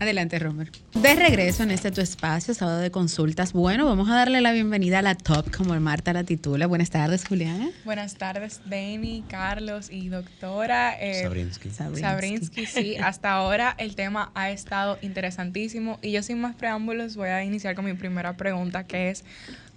[0.00, 0.70] Adelante, Romer.
[0.92, 3.52] De regreso en este tu espacio, sábado de consultas.
[3.52, 6.66] Bueno, vamos a darle la bienvenida a la top, como Marta la titula.
[6.66, 7.70] Buenas tardes, Juliana.
[7.84, 10.92] Buenas tardes, Dani, Carlos y doctora.
[11.00, 11.70] Eh, Sabrinsky.
[11.70, 12.66] Sabrinsky.
[12.66, 12.96] sí.
[13.02, 17.74] Hasta ahora el tema ha estado interesantísimo y yo sin más preámbulos voy a iniciar
[17.74, 19.24] con mi primera pregunta, que es,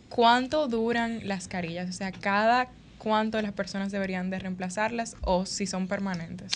[0.10, 1.90] ¿cuánto duran las carillas?
[1.90, 6.52] O sea, cada cuánto las personas deberían de reemplazarlas o si son permanentes?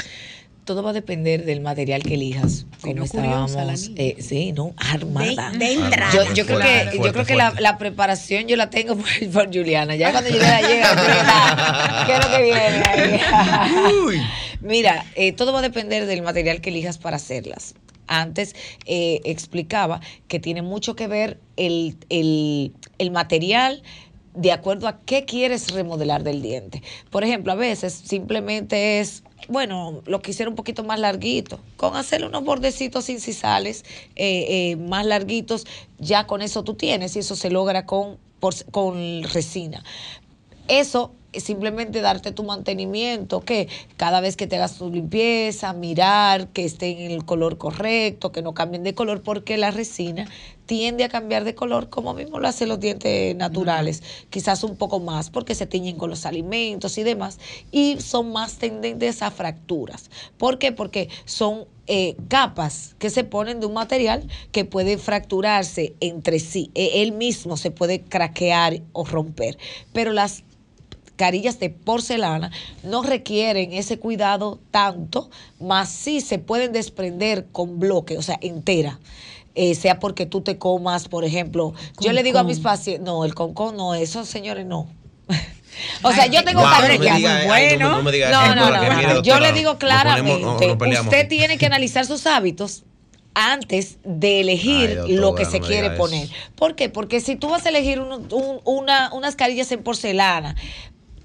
[0.63, 2.65] todo va a depender del material que elijas.
[2.81, 5.51] Como estábamos, eh, sí, no, armada.
[5.51, 6.13] De, entrada.
[6.13, 9.95] Yo, yo creo que, yo creo que la, la, preparación yo la tengo por, Juliana.
[9.95, 14.21] Ya cuando llegue la llega, ¿qué es lo que viene
[14.61, 17.73] Mira, eh, todo va a depender del material que elijas para hacerlas.
[18.07, 23.83] Antes eh, explicaba que tiene mucho que ver el, el, el material,
[24.33, 26.81] de acuerdo a qué quieres remodelar del diente.
[27.09, 32.27] Por ejemplo, a veces simplemente es, bueno, lo quisiera un poquito más larguito, con hacerle
[32.27, 33.83] unos bordecitos incisales
[34.15, 35.65] eh, eh, más larguitos,
[35.97, 38.17] ya con eso tú tienes y eso se logra con,
[38.71, 39.83] con resina.
[40.67, 46.65] Eso simplemente darte tu mantenimiento, que cada vez que te hagas tu limpieza, mirar que
[46.65, 50.27] estén en el color correcto, que no cambien de color, porque la resina
[50.71, 55.01] tiende a cambiar de color como mismo lo hacen los dientes naturales, quizás un poco
[55.01, 57.39] más porque se tiñen con los alimentos y demás,
[57.73, 60.09] y son más tendentes a fracturas.
[60.37, 60.71] ¿Por qué?
[60.71, 66.71] Porque son eh, capas que se ponen de un material que puede fracturarse entre sí,
[66.73, 69.57] e, él mismo se puede craquear o romper,
[69.91, 70.45] pero las
[71.17, 72.49] carillas de porcelana
[72.83, 75.29] no requieren ese cuidado tanto,
[75.59, 79.01] más sí se pueden desprender con bloque, o sea, entera.
[79.53, 83.25] Eh, sea porque tú te comas, por ejemplo, yo le digo a mis pacientes, no,
[83.25, 84.87] el concón no, esos señores no.
[86.03, 87.47] O sea, yo tengo carillas.
[87.47, 88.01] bueno.
[88.01, 89.21] No, no, no.
[89.23, 90.45] Yo le digo claramente,
[90.99, 92.83] usted tiene que analizar sus hábitos
[93.33, 96.29] antes de elegir lo que se quiere poner.
[96.55, 96.89] ¿Por qué?
[96.89, 100.55] Porque si tú vas a elegir una, unas carillas en porcelana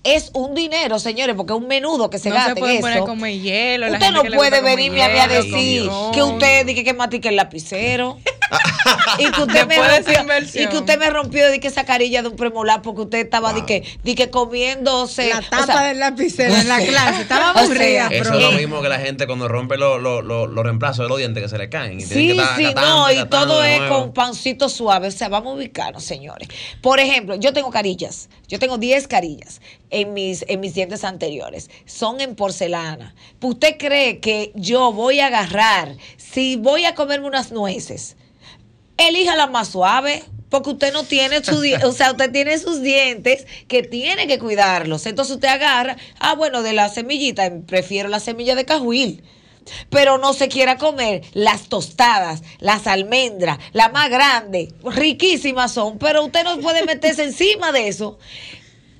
[0.06, 2.80] es un dinero, señores, porque es un menudo que se no gasta se puede en
[2.80, 3.90] poner como hielo.
[3.92, 8.18] Usted no puede venirme a decir que usted dice que matique el lapicero.
[9.18, 12.28] y que usted me rompió, y que usted me rompió de que esa carilla de
[12.28, 15.28] un premolar porque usted estaba de que, de que comiéndose.
[15.28, 18.98] La tapa del lapicero en la clase estaba aburrida eso es lo mismo que la
[18.98, 22.02] gente cuando rompe los lo, lo, reemplazos de los dientes que se le caen y
[22.02, 26.48] sí sí no y todo es con pancito suave o sea vamos a ubicarnos señores.
[26.80, 29.60] Por ejemplo yo tengo carillas yo tengo 10 carillas
[29.96, 31.70] en mis, en mis dientes anteriores.
[31.86, 33.14] Son en porcelana.
[33.40, 38.16] ¿Usted cree que yo voy a agarrar, si voy a comerme unas nueces,
[38.98, 40.22] elija la más suave?
[40.50, 45.06] Porque usted no tiene su, o sea, usted tiene sus dientes que tiene que cuidarlos.
[45.06, 49.24] Entonces usted agarra, ah, bueno, de la semillita, prefiero la semilla de cajuil
[49.90, 56.24] pero no se quiera comer las tostadas, las almendras, la más grande, riquísimas son, pero
[56.24, 58.16] usted no puede meterse encima de eso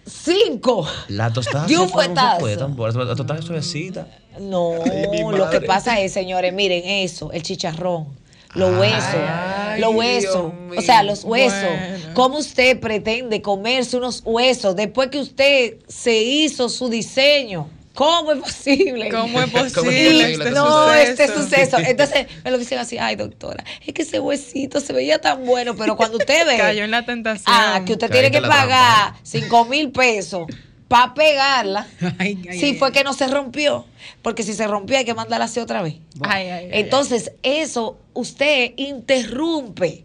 [0.07, 0.87] cinco.
[1.09, 2.47] La tostada de un fuetazo.
[2.47, 4.07] La tostada es suavecita.
[4.41, 8.07] No, Ay, lo que pasa es, señores, miren eso, el chicharrón,
[8.55, 11.63] los Ay, huesos, los huesos, o sea, los huesos.
[11.63, 12.15] Bueno.
[12.15, 17.69] ¿Cómo usted pretende comerse unos huesos después que usted se hizo su diseño?
[17.97, 19.09] ¿Cómo es posible?
[19.09, 21.79] ¿Cómo es ¿Cómo es posible este este No, este suceso?
[21.79, 25.75] Entonces me lo dicen así, ay doctora, es que ese huesito se veía tan bueno,
[25.75, 27.45] pero cuando usted ve Cayó en la tentación.
[27.49, 30.47] ah, que usted tiene que la trampa, pagar 5 mil pesos
[30.89, 31.87] para pegarla,
[32.19, 33.87] Ay, ay, si ay, fue que no se rompió,
[34.23, 35.95] porque si se rompió hay que mandarla así otra vez.
[36.21, 40.05] Ay, ay, ay, Entonces, eso usted interrumpe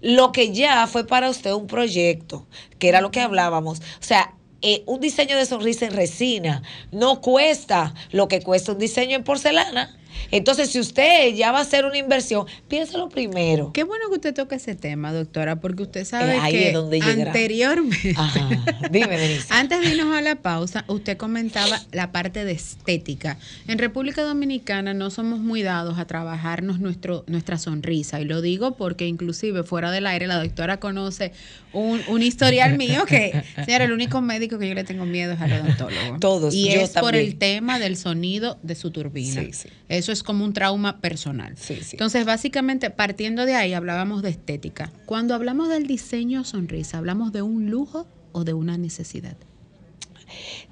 [0.00, 2.46] lo que ya fue para usted un proyecto,
[2.80, 3.78] que era lo que hablábamos.
[3.78, 8.78] O sea, eh, un diseño de sonrisa en resina no cuesta lo que cuesta un
[8.78, 9.97] diseño en porcelana.
[10.30, 13.72] Entonces, si usted ya va a hacer una inversión, piénselo primero.
[13.72, 17.00] Qué bueno que usted toque ese tema, doctora, porque usted sabe Eh, ahí que donde
[17.00, 18.48] anteriormente, Ajá.
[18.90, 23.38] Dime, antes de irnos a la pausa, usted comentaba la parte de estética.
[23.66, 28.20] En República Dominicana no somos muy dados a trabajarnos nuestro, nuestra sonrisa.
[28.20, 31.32] Y lo digo porque inclusive fuera del aire la doctora conoce
[31.72, 35.40] un, un historial mío que, señora, el único médico que yo le tengo miedo es
[35.40, 36.18] al odontólogo.
[36.18, 39.42] Todos, Y yo es por el tema del sonido de su turbina.
[39.42, 39.68] Sí, sí.
[39.88, 41.54] Eso es como un trauma personal.
[41.56, 41.92] Sí, sí.
[41.92, 44.92] Entonces, básicamente, partiendo de ahí, hablábamos de estética.
[45.06, 49.36] Cuando hablamos del diseño sonrisa, ¿hablamos de un lujo o de una necesidad?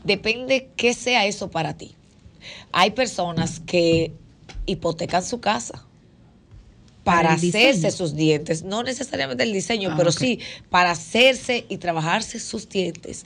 [0.04, 1.94] Depende qué sea eso para ti.
[2.72, 4.12] Hay personas que
[4.66, 5.86] hipotecan su casa
[7.04, 12.38] Para hacerse sus dientes, no necesariamente el diseño, Ah, pero sí para hacerse y trabajarse
[12.40, 13.24] sus dientes.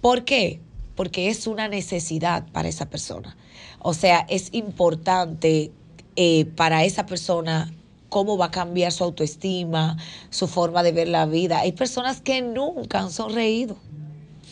[0.00, 0.60] ¿Por qué?
[1.00, 3.34] Porque es una necesidad para esa persona.
[3.78, 5.70] O sea, es importante
[6.14, 7.72] eh, para esa persona
[8.10, 9.96] cómo va a cambiar su autoestima,
[10.28, 11.60] su forma de ver la vida.
[11.60, 13.78] Hay personas que nunca han sonreído,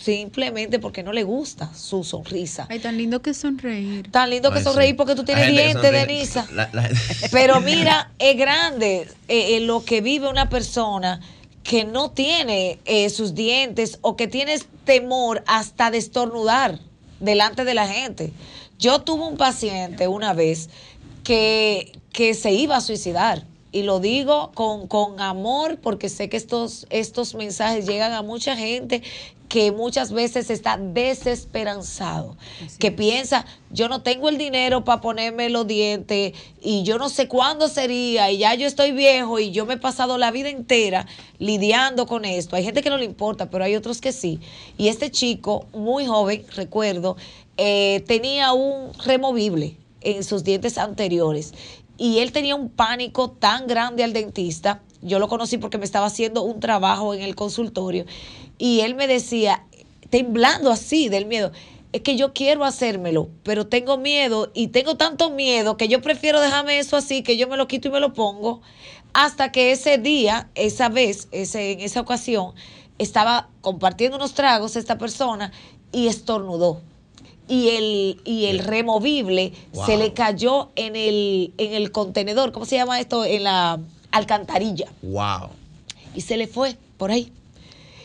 [0.02, 2.66] simplemente porque no le gusta su sonrisa.
[2.70, 4.10] Ay, tan lindo que sonreír.
[4.10, 4.96] Tan lindo que sonreír sí.
[4.96, 5.82] porque tú tienes dientes.
[5.92, 6.48] Denisa.
[6.54, 6.88] La- la-
[7.30, 11.20] Pero mira, es grande eh, eh, lo que vive una persona
[11.68, 16.80] que no tiene eh, sus dientes o que tiene temor hasta de estornudar
[17.20, 18.32] delante de la gente.
[18.78, 20.70] Yo tuve un paciente una vez
[21.24, 23.44] que, que se iba a suicidar.
[23.70, 28.56] Y lo digo con, con amor porque sé que estos, estos mensajes llegan a mucha
[28.56, 29.02] gente
[29.48, 32.36] que muchas veces está desesperanzado,
[32.78, 37.28] que piensa, yo no tengo el dinero para ponerme los dientes y yo no sé
[37.28, 41.06] cuándo sería y ya yo estoy viejo y yo me he pasado la vida entera
[41.38, 42.56] lidiando con esto.
[42.56, 44.40] Hay gente que no le importa, pero hay otros que sí.
[44.76, 47.16] Y este chico, muy joven, recuerdo,
[47.56, 51.54] eh, tenía un removible en sus dientes anteriores
[51.96, 54.82] y él tenía un pánico tan grande al dentista.
[55.02, 58.04] Yo lo conocí porque me estaba haciendo un trabajo en el consultorio
[58.58, 59.64] y él me decía,
[60.10, 61.52] temblando así del miedo,
[61.92, 66.40] es que yo quiero hacérmelo, pero tengo miedo y tengo tanto miedo que yo prefiero
[66.40, 68.60] dejarme eso así, que yo me lo quito y me lo pongo,
[69.14, 72.52] hasta que ese día, esa vez, ese, en esa ocasión,
[72.98, 75.52] estaba compartiendo unos tragos esta persona
[75.92, 76.82] y estornudó.
[77.48, 79.86] Y el, y el removible Wow.
[79.86, 83.24] se le cayó en el, en el contenedor, ¿cómo se llama esto?
[83.24, 85.48] En la alcantarilla wow.
[86.14, 87.32] y se le fue por ahí.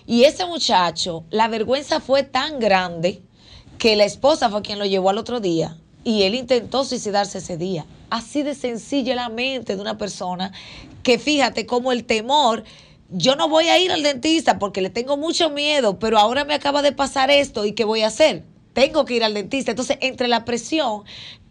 [0.06, 3.22] Y ese muchacho, la vergüenza fue tan grande
[3.78, 7.58] que la esposa fue quien lo llevó al otro día y él intentó suicidarse ese
[7.58, 7.86] día.
[8.10, 10.52] Así de sencilla la mente de una persona
[11.04, 12.64] que fíjate como el temor,
[13.10, 16.54] yo no voy a ir al dentista porque le tengo mucho miedo, pero ahora me
[16.54, 18.44] acaba de pasar esto y ¿qué voy a hacer?
[18.74, 19.72] Tengo que ir al dentista.
[19.72, 21.04] Entonces, entre la presión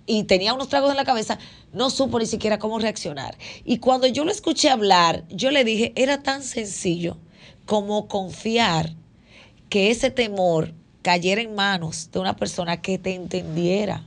[0.04, 1.38] y tenía unos tragos en la cabeza,
[1.72, 3.38] no supo ni siquiera cómo reaccionar.
[3.64, 7.16] Y cuando yo lo escuché hablar, yo le dije, era tan sencillo
[7.72, 8.92] como confiar
[9.70, 14.04] que ese temor cayera en manos de una persona que te entendiera.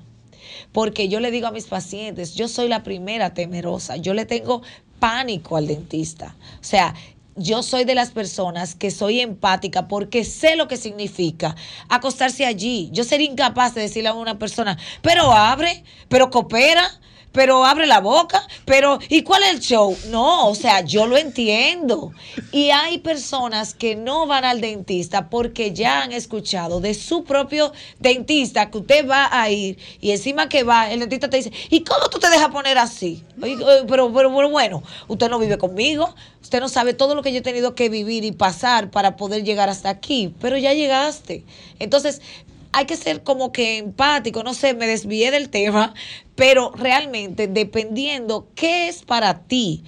[0.71, 4.61] Porque yo le digo a mis pacientes, yo soy la primera temerosa, yo le tengo
[4.99, 6.35] pánico al dentista.
[6.61, 6.93] O sea,
[7.35, 11.55] yo soy de las personas que soy empática porque sé lo que significa
[11.89, 12.91] acostarse allí.
[12.93, 16.87] Yo sería incapaz de decirle a una persona, pero abre, pero coopera,
[17.35, 19.95] pero abre la boca, pero ¿y cuál es el show?
[20.09, 22.13] No, o sea, yo lo entiendo.
[22.53, 27.73] Y hay personas que no van al dentista porque ya han escuchado de su propio
[27.99, 31.83] dentista que usted va a ir y encima que va, el dentista te dice, ¿y
[31.83, 33.21] cómo tú te dejas poner así?
[33.43, 37.33] Eh, Pero, pero, pero bueno, usted no vive conmigo, usted no sabe todo lo que
[37.33, 41.43] yo he tenido que vivir y pasar para poder llegar hasta aquí, pero ya llegaste.
[41.79, 42.21] Entonces,
[42.75, 45.93] hay que ser como que empático, no sé, me desvié del tema,
[46.35, 49.85] pero realmente dependiendo qué es para ti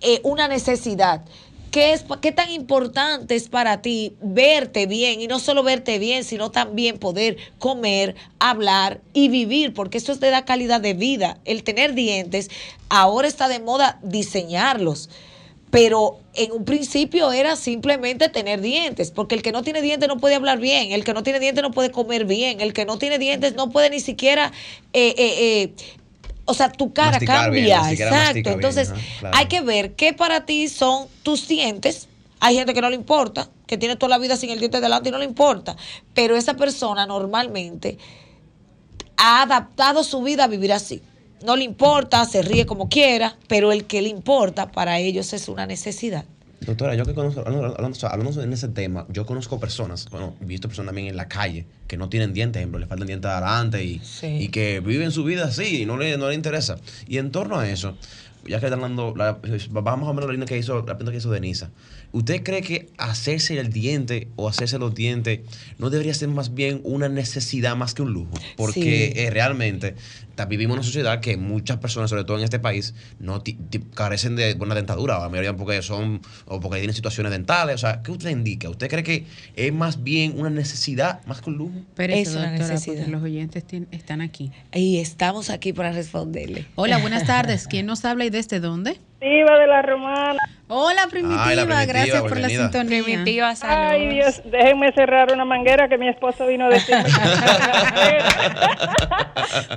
[0.00, 1.26] eh, una necesidad.
[1.70, 5.20] ¿Qué, es, ¿Qué tan importante es para ti verte bien?
[5.20, 10.30] Y no solo verte bien, sino también poder comer, hablar y vivir, porque eso te
[10.30, 11.38] da calidad de vida.
[11.44, 12.48] El tener dientes,
[12.88, 15.10] ahora está de moda diseñarlos
[15.76, 20.16] pero en un principio era simplemente tener dientes, porque el que no tiene dientes no
[20.16, 22.96] puede hablar bien, el que no tiene dientes no puede comer bien, el que no
[22.96, 24.52] tiene dientes no puede ni siquiera
[24.94, 25.74] eh, eh, eh,
[26.46, 28.48] o sea, tu cara cambia, exacto.
[28.48, 28.90] Entonces,
[29.34, 32.08] hay que ver qué para ti son tus dientes.
[32.40, 35.10] Hay gente que no le importa, que tiene toda la vida sin el diente delante
[35.10, 35.76] y no le importa,
[36.14, 37.98] pero esa persona normalmente
[39.18, 41.02] ha adaptado su vida a vivir así.
[41.44, 45.48] No le importa, se ríe como quiera, pero el que le importa para ellos es
[45.48, 46.24] una necesidad.
[46.60, 50.88] Doctora, yo que conozco, hablando, en ese tema, yo conozco personas, bueno, he visto personas
[50.88, 54.48] también en la calle que no tienen dientes, ejemplo, le faltan dientes adelante y, y
[54.48, 56.76] que viven su vida así y no le, no le interesa.
[57.06, 57.96] Y en torno a eso,
[58.48, 59.14] ya que están hablando,
[59.70, 61.70] vamos a ver la línea que hizo, la pregunta que hizo Denisa.
[62.12, 65.40] ¿Usted cree que hacerse el diente o hacerse los dientes
[65.78, 68.32] no debería ser más bien una necesidad más que un lujo?
[68.56, 69.94] Porque eh, realmente
[70.44, 73.42] vivimos en una sociedad que muchas personas, sobre todo en este país, no
[73.94, 77.76] carecen de buena dentadura, la mayoría porque son o porque tienen situaciones dentales.
[77.76, 78.68] O sea, ¿qué usted indica?
[78.68, 81.74] ¿Usted cree que es más bien una necesidad más que un lujo?
[81.94, 83.06] Pero es una necesidad.
[83.06, 84.52] Los oyentes están aquí.
[84.74, 86.66] Y estamos aquí para responderle.
[86.74, 87.66] Hola, buenas tardes.
[87.66, 88.98] ¿Quién nos habla y desde dónde?
[89.18, 90.38] Primitiva de la Romana.
[90.68, 93.02] Hola, Primitiva, gracias por la sintonía.
[93.02, 93.92] Primitiva, saludos.
[93.92, 97.04] Ay, Dios, déjenme cerrar una manguera que mi esposo vino a decirme.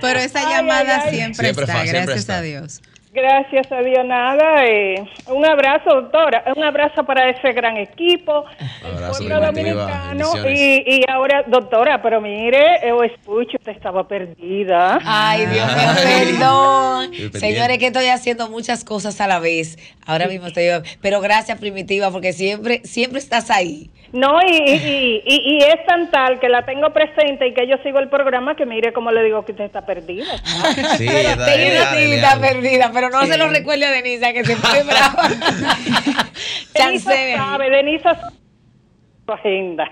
[0.01, 2.81] Pero esa llamada siempre, está, gracias a Dios.
[3.11, 4.65] Gracias a Dios, nada.
[4.65, 6.43] Eh, un abrazo, doctora.
[6.55, 8.45] Un abrazo para ese gran equipo,
[8.85, 10.47] el pueblo dominicano.
[10.47, 14.99] Y, y, ahora, doctora, pero mire, yo escucho, usted estaba perdida.
[15.03, 17.11] Ay, Dios mío, perdón.
[17.33, 19.79] Señores, que estoy haciendo muchas cosas a la vez.
[20.05, 20.67] Ahora mismo estoy.
[21.01, 23.89] Pero gracias, Primitiva, porque siempre, siempre estás ahí.
[24.11, 27.99] No, y, y, y, es tan tal que la tengo presente y que yo sigo
[27.99, 30.25] el programa que mire cómo le digo que usted está perdida.
[30.97, 35.29] Sí, está, está perdida, pero no se lo recuerde a Denisa que se fue brava.
[36.73, 38.31] Denisa sabe, Denisa
[39.25, 39.85] su agenda.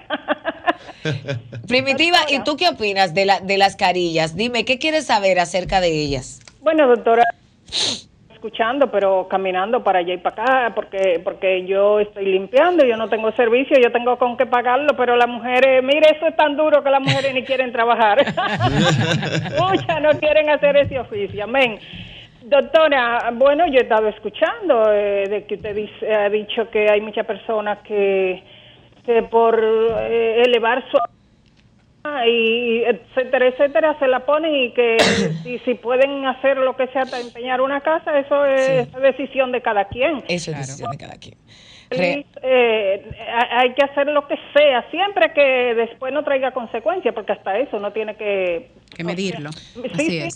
[1.68, 4.36] Primitiva, ¿y tú qué opinas de, la, de las carillas?
[4.36, 6.39] Dime, ¿qué quieres saber acerca de ellas?
[6.61, 7.24] Bueno, doctora,
[8.47, 13.09] escuchando, pero caminando para allá y para acá, porque porque yo estoy limpiando, yo no
[13.09, 16.81] tengo servicio, yo tengo con qué pagarlo, pero las mujeres, mire, eso es tan duro
[16.81, 18.19] que las mujeres ni quieren trabajar.
[19.59, 21.77] Muchas no quieren hacer ese oficio, amén.
[22.43, 27.01] Doctora, bueno, yo he estado escuchando eh, de que usted dice, ha dicho que hay
[27.01, 28.41] muchas personas que,
[29.05, 30.97] que por eh, elevar su
[32.26, 34.97] y etcétera, etcétera, se la ponen y que
[35.43, 39.62] si, si pueden hacer lo que sea para empeñar una casa, eso es decisión de
[39.62, 40.24] cada quien.
[40.28, 41.38] Eso es decisión de cada quien.
[41.89, 43.05] Eh,
[43.51, 47.80] hay que hacer lo que sea, siempre que después no traiga consecuencias, porque hasta eso
[47.80, 48.72] no tiene que...
[48.95, 49.51] Que medirlo.
[49.51, 50.28] Sí,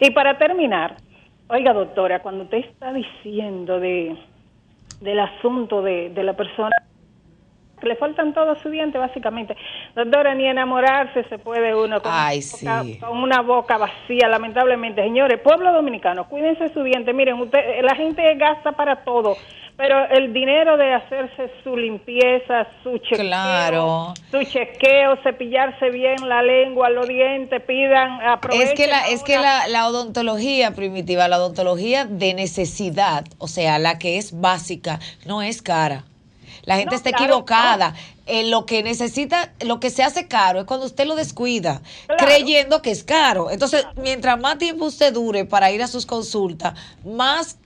[0.00, 0.96] y para terminar,
[1.48, 4.16] oiga doctora, cuando usted está diciendo de
[5.00, 6.74] del asunto de, de la persona
[7.82, 9.56] le faltan todos sus dientes básicamente.
[9.94, 12.12] Doctora, ni enamorarse se puede uno con,
[13.00, 15.02] con, una boca vacía, lamentablemente.
[15.02, 17.12] Señores, pueblo dominicano, cuídense su diente.
[17.12, 19.36] Miren, usted, la gente gasta para todo,
[19.76, 26.90] pero el dinero de hacerse su limpieza, su chequeo, su chequeo, cepillarse bien la lengua,
[26.90, 28.68] los dientes, pidan, aprovechen.
[28.68, 33.78] Es que la, es que la, la odontología primitiva, la odontología de necesidad, o sea,
[33.78, 36.04] la que es básica, no es cara.
[36.68, 37.94] La gente está equivocada.
[38.26, 41.80] En lo que necesita, lo que se hace caro es cuando usted lo descuida,
[42.18, 43.50] creyendo que es caro.
[43.50, 46.74] Entonces, mientras más tiempo usted dure para ir a sus consultas,
[47.06, 47.56] más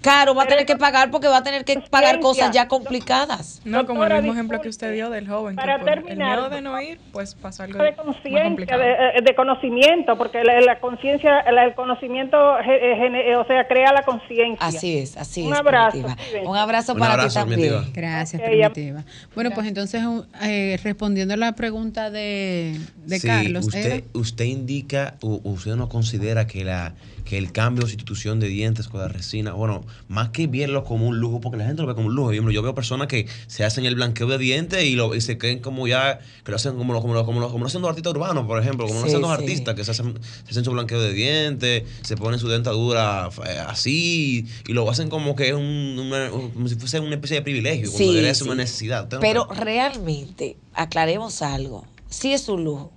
[0.00, 3.60] caro va a tener que pagar porque va a tener que pagar cosas ya complicadas.
[3.64, 5.56] No, como el mismo ejemplo que usted dio del joven.
[5.56, 9.34] Para que terminar, el miedo de no ir, pues pasó algo de, conciencia, de, de,
[9.34, 14.66] conocimiento, porque la, conciencia, el conocimiento, eh, o sea, crea la conciencia.
[14.66, 15.46] Así es, así es.
[15.46, 15.98] Un abrazo.
[16.44, 17.92] Un abrazo para ti también.
[17.92, 19.04] Gracias, Primitiva.
[19.34, 20.02] Bueno, pues entonces,
[20.42, 23.66] eh, respondiendo a la pregunta de, de Carlos.
[23.66, 26.94] Usted, usted indica, o usted no considera que la
[27.24, 31.06] que el cambio de sustitución de dientes con la resina, bueno, más que verlo como
[31.06, 32.32] un lujo, porque la gente lo ve como un lujo.
[32.32, 35.60] Yo veo personas que se hacen el blanqueo de dientes y, lo, y se creen
[35.60, 38.46] como ya, que lo hacen como lo, como lo, como lo, hacen los artistas urbanos,
[38.46, 41.12] por ejemplo, como lo hacen los artistas, que se hacen, se hacen su blanqueo de
[41.12, 46.10] dientes, se ponen su dentadura eh, así y lo hacen como que es un,
[46.52, 49.08] como si fuese una especie de privilegio, cuando debería ser una necesidad.
[49.20, 52.92] Pero realmente, aclaremos algo, sí es un lujo.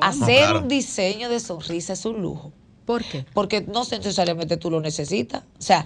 [0.00, 2.52] Hacer un diseño de sonrisa es un lujo.
[2.86, 3.26] ¿Por qué?
[3.34, 5.42] Porque no necesariamente tú lo necesitas.
[5.58, 5.84] O sea,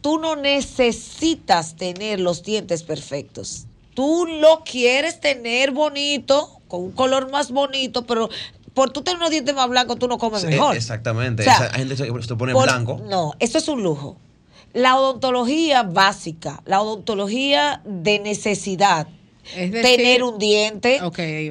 [0.00, 3.66] tú no necesitas tener los dientes perfectos.
[3.94, 8.28] Tú lo quieres tener bonito, con un color más bonito, pero
[8.74, 10.76] por tú tener unos dientes más blancos, tú no comes Sí, mejor.
[10.76, 11.42] Exactamente.
[11.42, 13.00] O sea, Esa gente se, se pone Por- blanco.
[13.08, 14.16] No, eso es un lujo.
[14.74, 19.08] La odontología básica, la odontología de necesidad.
[19.54, 20.98] Es decir- tener un diente,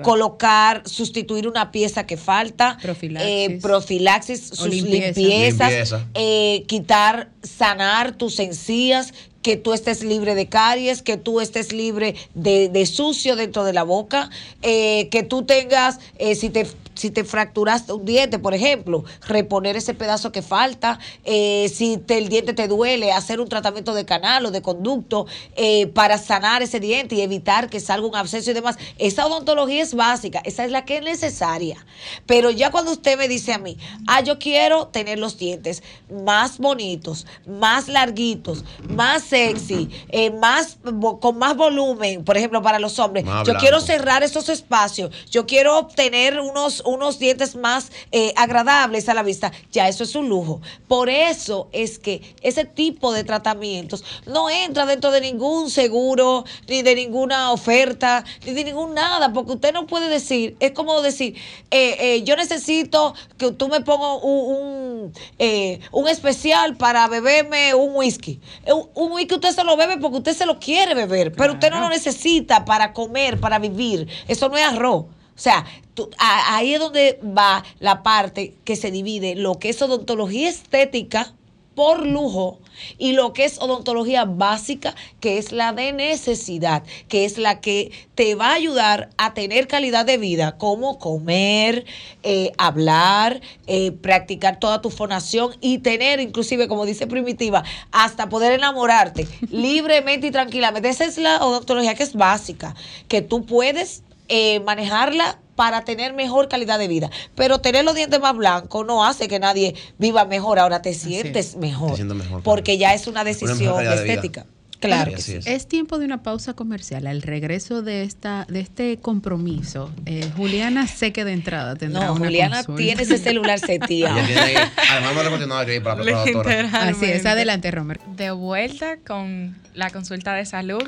[0.03, 3.29] colocar, sustituir una pieza que falta, Profilaxis.
[3.31, 5.19] eh, profilaxis, O sus limpieza.
[5.19, 6.05] limpiezas, Limpieza.
[6.15, 12.15] eh, quitar, sanar tus encías, que tú estés libre de caries, que tú estés libre
[12.33, 14.31] de, de sucio dentro de la boca,
[14.63, 16.65] eh, que tú tengas, eh, si te
[16.95, 22.17] si te fracturaste un diente, por ejemplo, reponer ese pedazo que falta, eh, si te-
[22.17, 26.61] el diente te duele, hacer un tratamiento de canal o de conducto eh, para sanar
[26.63, 28.77] ese diente y evitar que salga un absceso y demás.
[28.97, 31.85] Esa odontología es básica, esa es la que es necesaria.
[32.25, 33.77] Pero ya cuando usted me dice a mí,
[34.07, 40.77] ah, yo quiero tener los dientes más bonitos, más larguitos, más sexy, eh, más
[41.19, 43.25] con más volumen, por ejemplo, para los hombres.
[43.45, 45.11] Yo quiero cerrar esos espacios.
[45.29, 49.51] Yo quiero obtener unos, unos dientes más eh, agradables a la vista.
[49.71, 50.61] Ya eso es un lujo.
[50.87, 56.81] Por eso es que ese tipo de tratamientos no entra dentro de ningún seguro, ni
[56.81, 61.35] de ninguna oferta, ni de ningún nada, porque usted no puede decir, es como decir,
[61.71, 67.73] eh, eh, yo necesito que tú me pongas un, un, eh, un especial para beberme
[67.73, 68.39] un whisky.
[68.67, 71.69] Un, un whisky usted se lo bebe porque usted se lo quiere beber, pero usted
[71.69, 74.07] no lo necesita para comer, para vivir.
[74.27, 75.05] Eso no es arroz.
[75.35, 79.69] O sea, tú- a- ahí es donde va la parte que se divide lo que
[79.69, 81.33] es odontología estética
[81.75, 82.59] por lujo
[82.97, 87.91] y lo que es odontología básica, que es la de necesidad, que es la que
[88.15, 91.85] te va a ayudar a tener calidad de vida, como comer,
[92.23, 98.53] eh, hablar, eh, practicar toda tu fonación y tener, inclusive, como dice Primitiva, hasta poder
[98.53, 100.87] enamorarte libremente y tranquilamente.
[100.87, 102.73] Esa es la odontología que es básica,
[103.09, 107.09] que tú puedes eh, manejarla para tener mejor calidad de vida.
[107.35, 110.59] Pero tener los dientes más blancos no hace que nadie viva mejor.
[110.59, 111.91] Ahora te sientes mejor.
[111.91, 112.93] Te sientes mejor, Porque claro.
[112.93, 114.45] ya es una decisión de estética.
[114.81, 115.11] Claro.
[115.11, 115.37] Sí, que así sí.
[115.37, 115.47] es.
[115.47, 117.07] Es tiempo de una pausa comercial.
[117.07, 122.13] Al regreso de esta de este compromiso, eh, Juliana sé que de entrada tendrá No,
[122.13, 122.81] una Juliana consulta.
[122.83, 124.15] tiene ese celular seteado.
[124.91, 126.69] además me continuado ahí para, para la doctora.
[126.89, 127.99] Así es, adelante, Romer.
[128.15, 130.83] de vuelta con la consulta de salud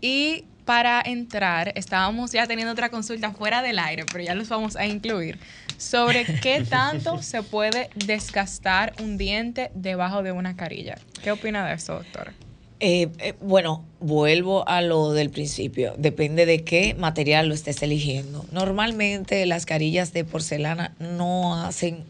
[0.00, 4.76] y para entrar estábamos ya teniendo otra consulta fuera del aire, pero ya los vamos
[4.76, 5.38] a incluir
[5.78, 10.98] sobre qué tanto se puede desgastar un diente debajo de una carilla.
[11.24, 12.34] ¿Qué opina de eso, doctora?
[12.80, 15.94] Eh, eh, bueno, vuelvo a lo del principio.
[15.96, 18.44] Depende de qué material lo estés eligiendo.
[18.52, 22.04] Normalmente las carillas de porcelana no hacen,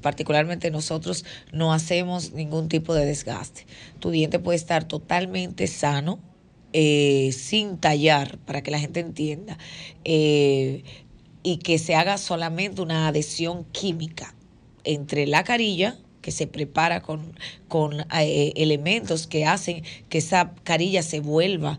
[0.00, 3.66] particularmente nosotros, no hacemos ningún tipo de desgaste.
[3.98, 6.20] Tu diente puede estar totalmente sano,
[6.78, 9.56] eh, sin tallar, para que la gente entienda,
[10.04, 10.84] eh,
[11.42, 14.34] y que se haga solamente una adhesión química
[14.84, 17.32] entre la carilla que se prepara con,
[17.68, 21.78] con eh, elementos que hacen que esa carilla se vuelva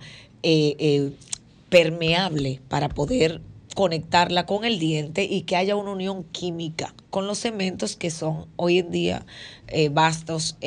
[1.70, 3.41] permeable para poder
[3.76, 8.48] conectarla con el diente y que haya una unión química con los cementos que son
[8.56, 9.26] hoy en día
[9.91, 10.58] vastos.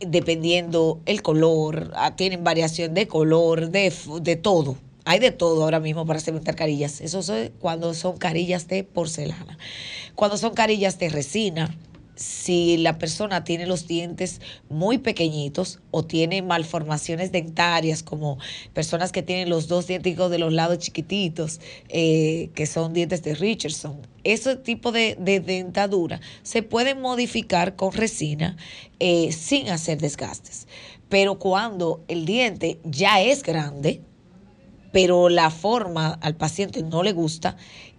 [0.00, 3.92] Dependiendo el color, ah, tienen variación de color, de,
[4.22, 4.76] de todo.
[5.04, 7.00] Hay de todo ahora mismo para cementar carillas.
[7.00, 9.58] Eso es cuando son carillas de porcelana.
[10.14, 11.74] Cuando son carillas de resina,
[12.18, 18.38] si la persona tiene los dientes muy pequeñitos o tiene malformaciones dentarias, como
[18.74, 23.36] personas que tienen los dos dientes de los lados chiquititos, eh, que son dientes de
[23.36, 28.56] Richardson, ese tipo de, de dentadura se puede modificar con resina
[28.98, 30.66] eh, sin hacer desgastes.
[31.08, 34.02] Pero cuando el diente ya es grande,
[34.90, 37.56] pero la forma al paciente no le gusta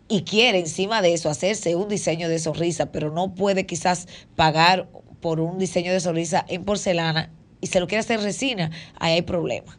[0.10, 4.89] y quiere encima de eso hacerse un diseño de sonrisa, pero no puede quizás pagar
[5.22, 7.32] por un diseño de sonrisa en porcelana
[7.62, 9.78] y se lo quiere hacer resina, ahí hay problema.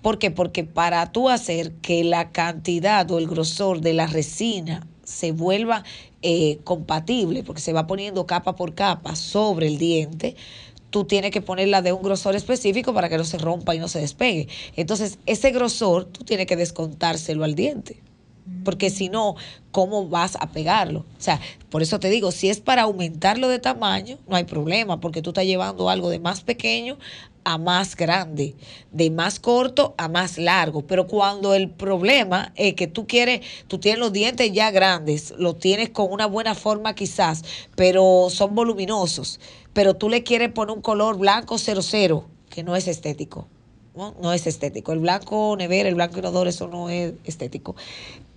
[0.00, 0.30] ¿Por qué?
[0.30, 5.84] Porque para tú hacer que la cantidad o el grosor de la resina se vuelva
[6.22, 10.36] eh, compatible, porque se va poniendo capa por capa sobre el diente,
[10.90, 13.88] tú tienes que ponerla de un grosor específico para que no se rompa y no
[13.88, 14.48] se despegue.
[14.76, 18.00] Entonces, ese grosor tú tienes que descontárselo al diente.
[18.64, 19.36] Porque si no,
[19.70, 21.00] ¿cómo vas a pegarlo?
[21.00, 21.40] O sea,
[21.70, 25.30] por eso te digo, si es para aumentarlo de tamaño, no hay problema, porque tú
[25.30, 26.98] estás llevando algo de más pequeño
[27.44, 28.54] a más grande,
[28.92, 30.82] de más corto a más largo.
[30.82, 35.58] Pero cuando el problema es que tú quieres, tú tienes los dientes ya grandes, los
[35.58, 37.44] tienes con una buena forma quizás,
[37.76, 39.40] pero son voluminosos,
[39.72, 43.48] pero tú le quieres poner un color blanco 00 que no es estético.
[43.94, 44.14] ¿no?
[44.20, 44.92] no es estético.
[44.92, 47.76] El blanco nevera, el blanco inodoro, eso no es estético.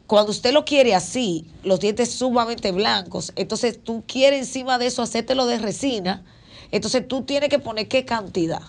[0.07, 5.01] Cuando usted lo quiere así, los dientes sumamente blancos, entonces tú quieres encima de eso
[5.01, 6.23] hacértelo de resina,
[6.71, 8.61] entonces tú tienes que poner qué cantidad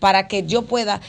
[0.00, 1.00] para que yo pueda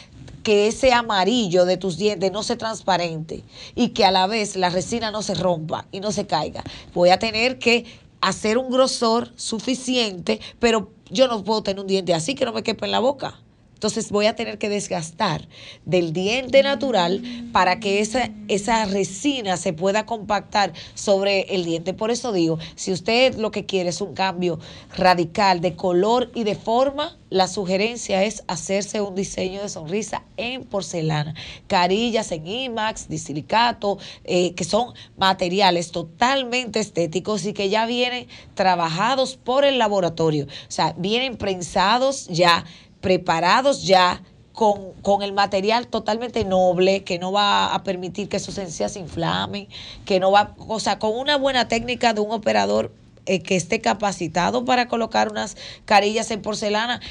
[0.43, 3.43] que ese amarillo de tus dientes no sea transparente
[3.75, 6.63] y que a la vez la resina no se rompa y no se caiga.
[6.93, 7.83] Voy a tener que
[8.21, 12.63] hacer un grosor suficiente, pero yo no puedo tener un diente así que no me
[12.63, 13.41] quepa en la boca.
[13.77, 15.47] Entonces voy a tener que desgastar
[15.85, 17.21] del diente natural
[17.51, 21.93] para que esa, esa resina se pueda compactar sobre el diente.
[21.93, 24.59] Por eso digo, si usted lo que quiere es un cambio
[24.95, 30.63] radical de color y de forma, la sugerencia es hacerse un diseño de sonrisa en
[30.63, 31.35] porcelana,
[31.67, 39.35] carillas en IMAX, disilicato, eh, que son materiales totalmente estéticos y que ya vienen trabajados
[39.35, 40.45] por el laboratorio.
[40.45, 42.65] O sea, vienen prensados ya
[43.01, 44.21] preparados ya
[44.53, 48.99] con, con, el material totalmente noble, que no va a permitir que sus encías se
[48.99, 49.67] inflamen,
[50.05, 52.91] que no va, o sea, con una buena técnica de un operador
[53.27, 57.01] eh, que esté capacitado para colocar unas carillas en porcelana,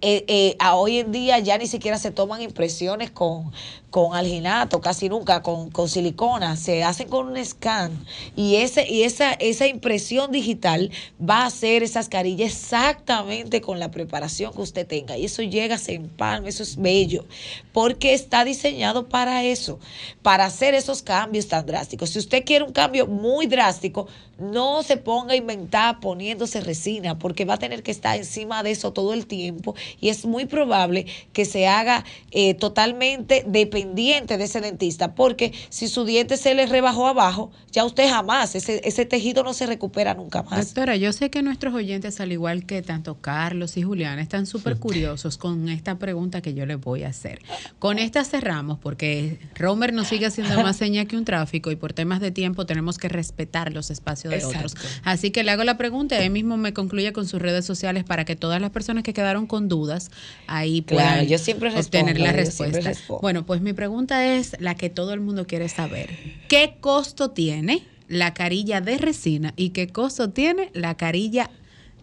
[0.00, 3.52] eh, eh, a hoy en día ya ni siquiera se toman impresiones con,
[3.90, 7.90] con alginato, casi nunca, con, con, silicona, se hacen con un scan
[8.36, 13.90] y, ese, y esa, esa impresión digital va a hacer esas carillas exactamente con la
[13.90, 17.24] preparación que usted tenga y eso llega, se empalma, eso es bello,
[17.72, 19.78] porque está diseñado para eso,
[20.22, 22.10] para hacer esos cambios tan drásticos.
[22.10, 24.06] Si usted quiere un cambio muy drástico,
[24.38, 28.70] no se ponga a inventar poniéndose resina, porque va a tener que estar encima de
[28.70, 34.44] eso todo el tiempo y es muy probable que se haga eh, totalmente dependiente de
[34.44, 39.04] ese dentista, porque si su diente se le rebajó abajo, ya usted jamás, ese, ese
[39.04, 40.66] tejido no se recupera nunca más.
[40.66, 44.78] Doctora, yo sé que nuestros oyentes, al igual que tanto Carlos y Julián, están súper
[44.78, 47.40] curiosos con esta pregunta que yo les voy a hacer.
[47.78, 51.92] Con esta cerramos, porque Romer nos sigue haciendo más seña que un tráfico y por
[51.92, 54.74] temas de tiempo tenemos que respetar los espacios de otros.
[55.04, 58.04] Así que le hago la pregunta y él mismo me concluye con sus redes sociales
[58.04, 60.10] para que todas las personas que quedaron con dudas
[60.46, 62.92] ahí puedan yo siempre obtener la respuesta.
[63.20, 66.08] Bueno, pues mi pregunta es la que todo el mundo quiere saber.
[66.48, 71.50] ¿Qué costo tiene la carilla de resina y qué costo tiene la carilla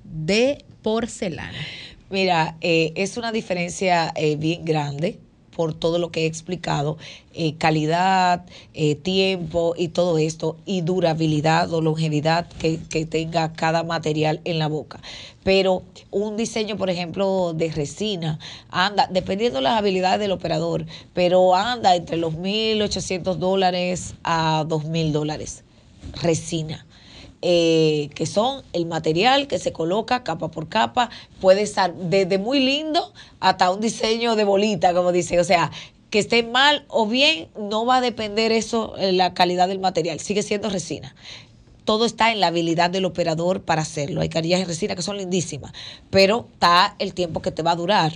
[0.03, 1.57] de porcelana?
[2.11, 5.20] Mira, eh, es una diferencia eh, bien grande
[5.56, 6.97] por todo lo que he explicado,
[7.34, 13.84] eh, calidad, eh, tiempo y todo esto, y durabilidad o longevidad que, que, tenga cada
[13.84, 14.99] material en la boca.
[15.43, 18.39] Pero un diseño, por ejemplo, de resina,
[18.70, 25.12] anda, dependiendo de las habilidades del operador, pero anda entre los 1.800 dólares a 2.000
[25.12, 25.64] dólares.
[26.22, 26.86] Resina.
[27.47, 32.59] Eh, que son el material que se coloca capa por capa, puede estar desde muy
[32.59, 35.69] lindo hasta un diseño de bolita, como dice, o sea,
[36.09, 40.19] que esté mal o bien, no va a depender eso, eh, la calidad del material,
[40.19, 41.15] sigue siendo resina.
[41.83, 44.21] Todo está en la habilidad del operador para hacerlo.
[44.21, 45.71] Hay carillas de resina que son lindísimas,
[46.09, 48.11] pero está el tiempo que te va a durar.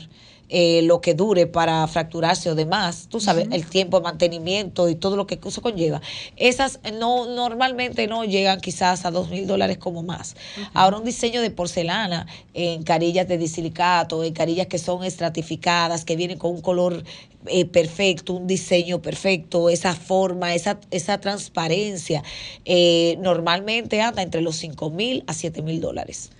[0.51, 4.95] Eh, lo que dure para fracturarse o demás, tú sabes, el tiempo de mantenimiento y
[4.95, 6.01] todo lo que eso conlleva.
[6.37, 10.35] Esas no normalmente no llegan quizás a dos mil dólares como más.
[10.73, 12.25] Ahora un diseño de porcelana
[12.55, 17.03] en carillas de disilicato, en carillas que son estratificadas, que vienen con un color
[17.45, 22.23] eh, perfecto, un diseño perfecto, esa forma, esa, esa transparencia,
[22.65, 26.31] eh, normalmente anda entre los cinco mil a siete mil dólares.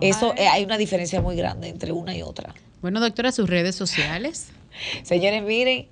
[0.00, 2.54] Eso eh, hay una diferencia muy grande entre una y otra.
[2.82, 4.48] Bueno, doctora, sus redes sociales.
[5.04, 5.88] Señores, miren,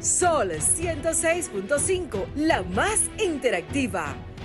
[0.00, 4.14] Sol 106.5, la más interactiva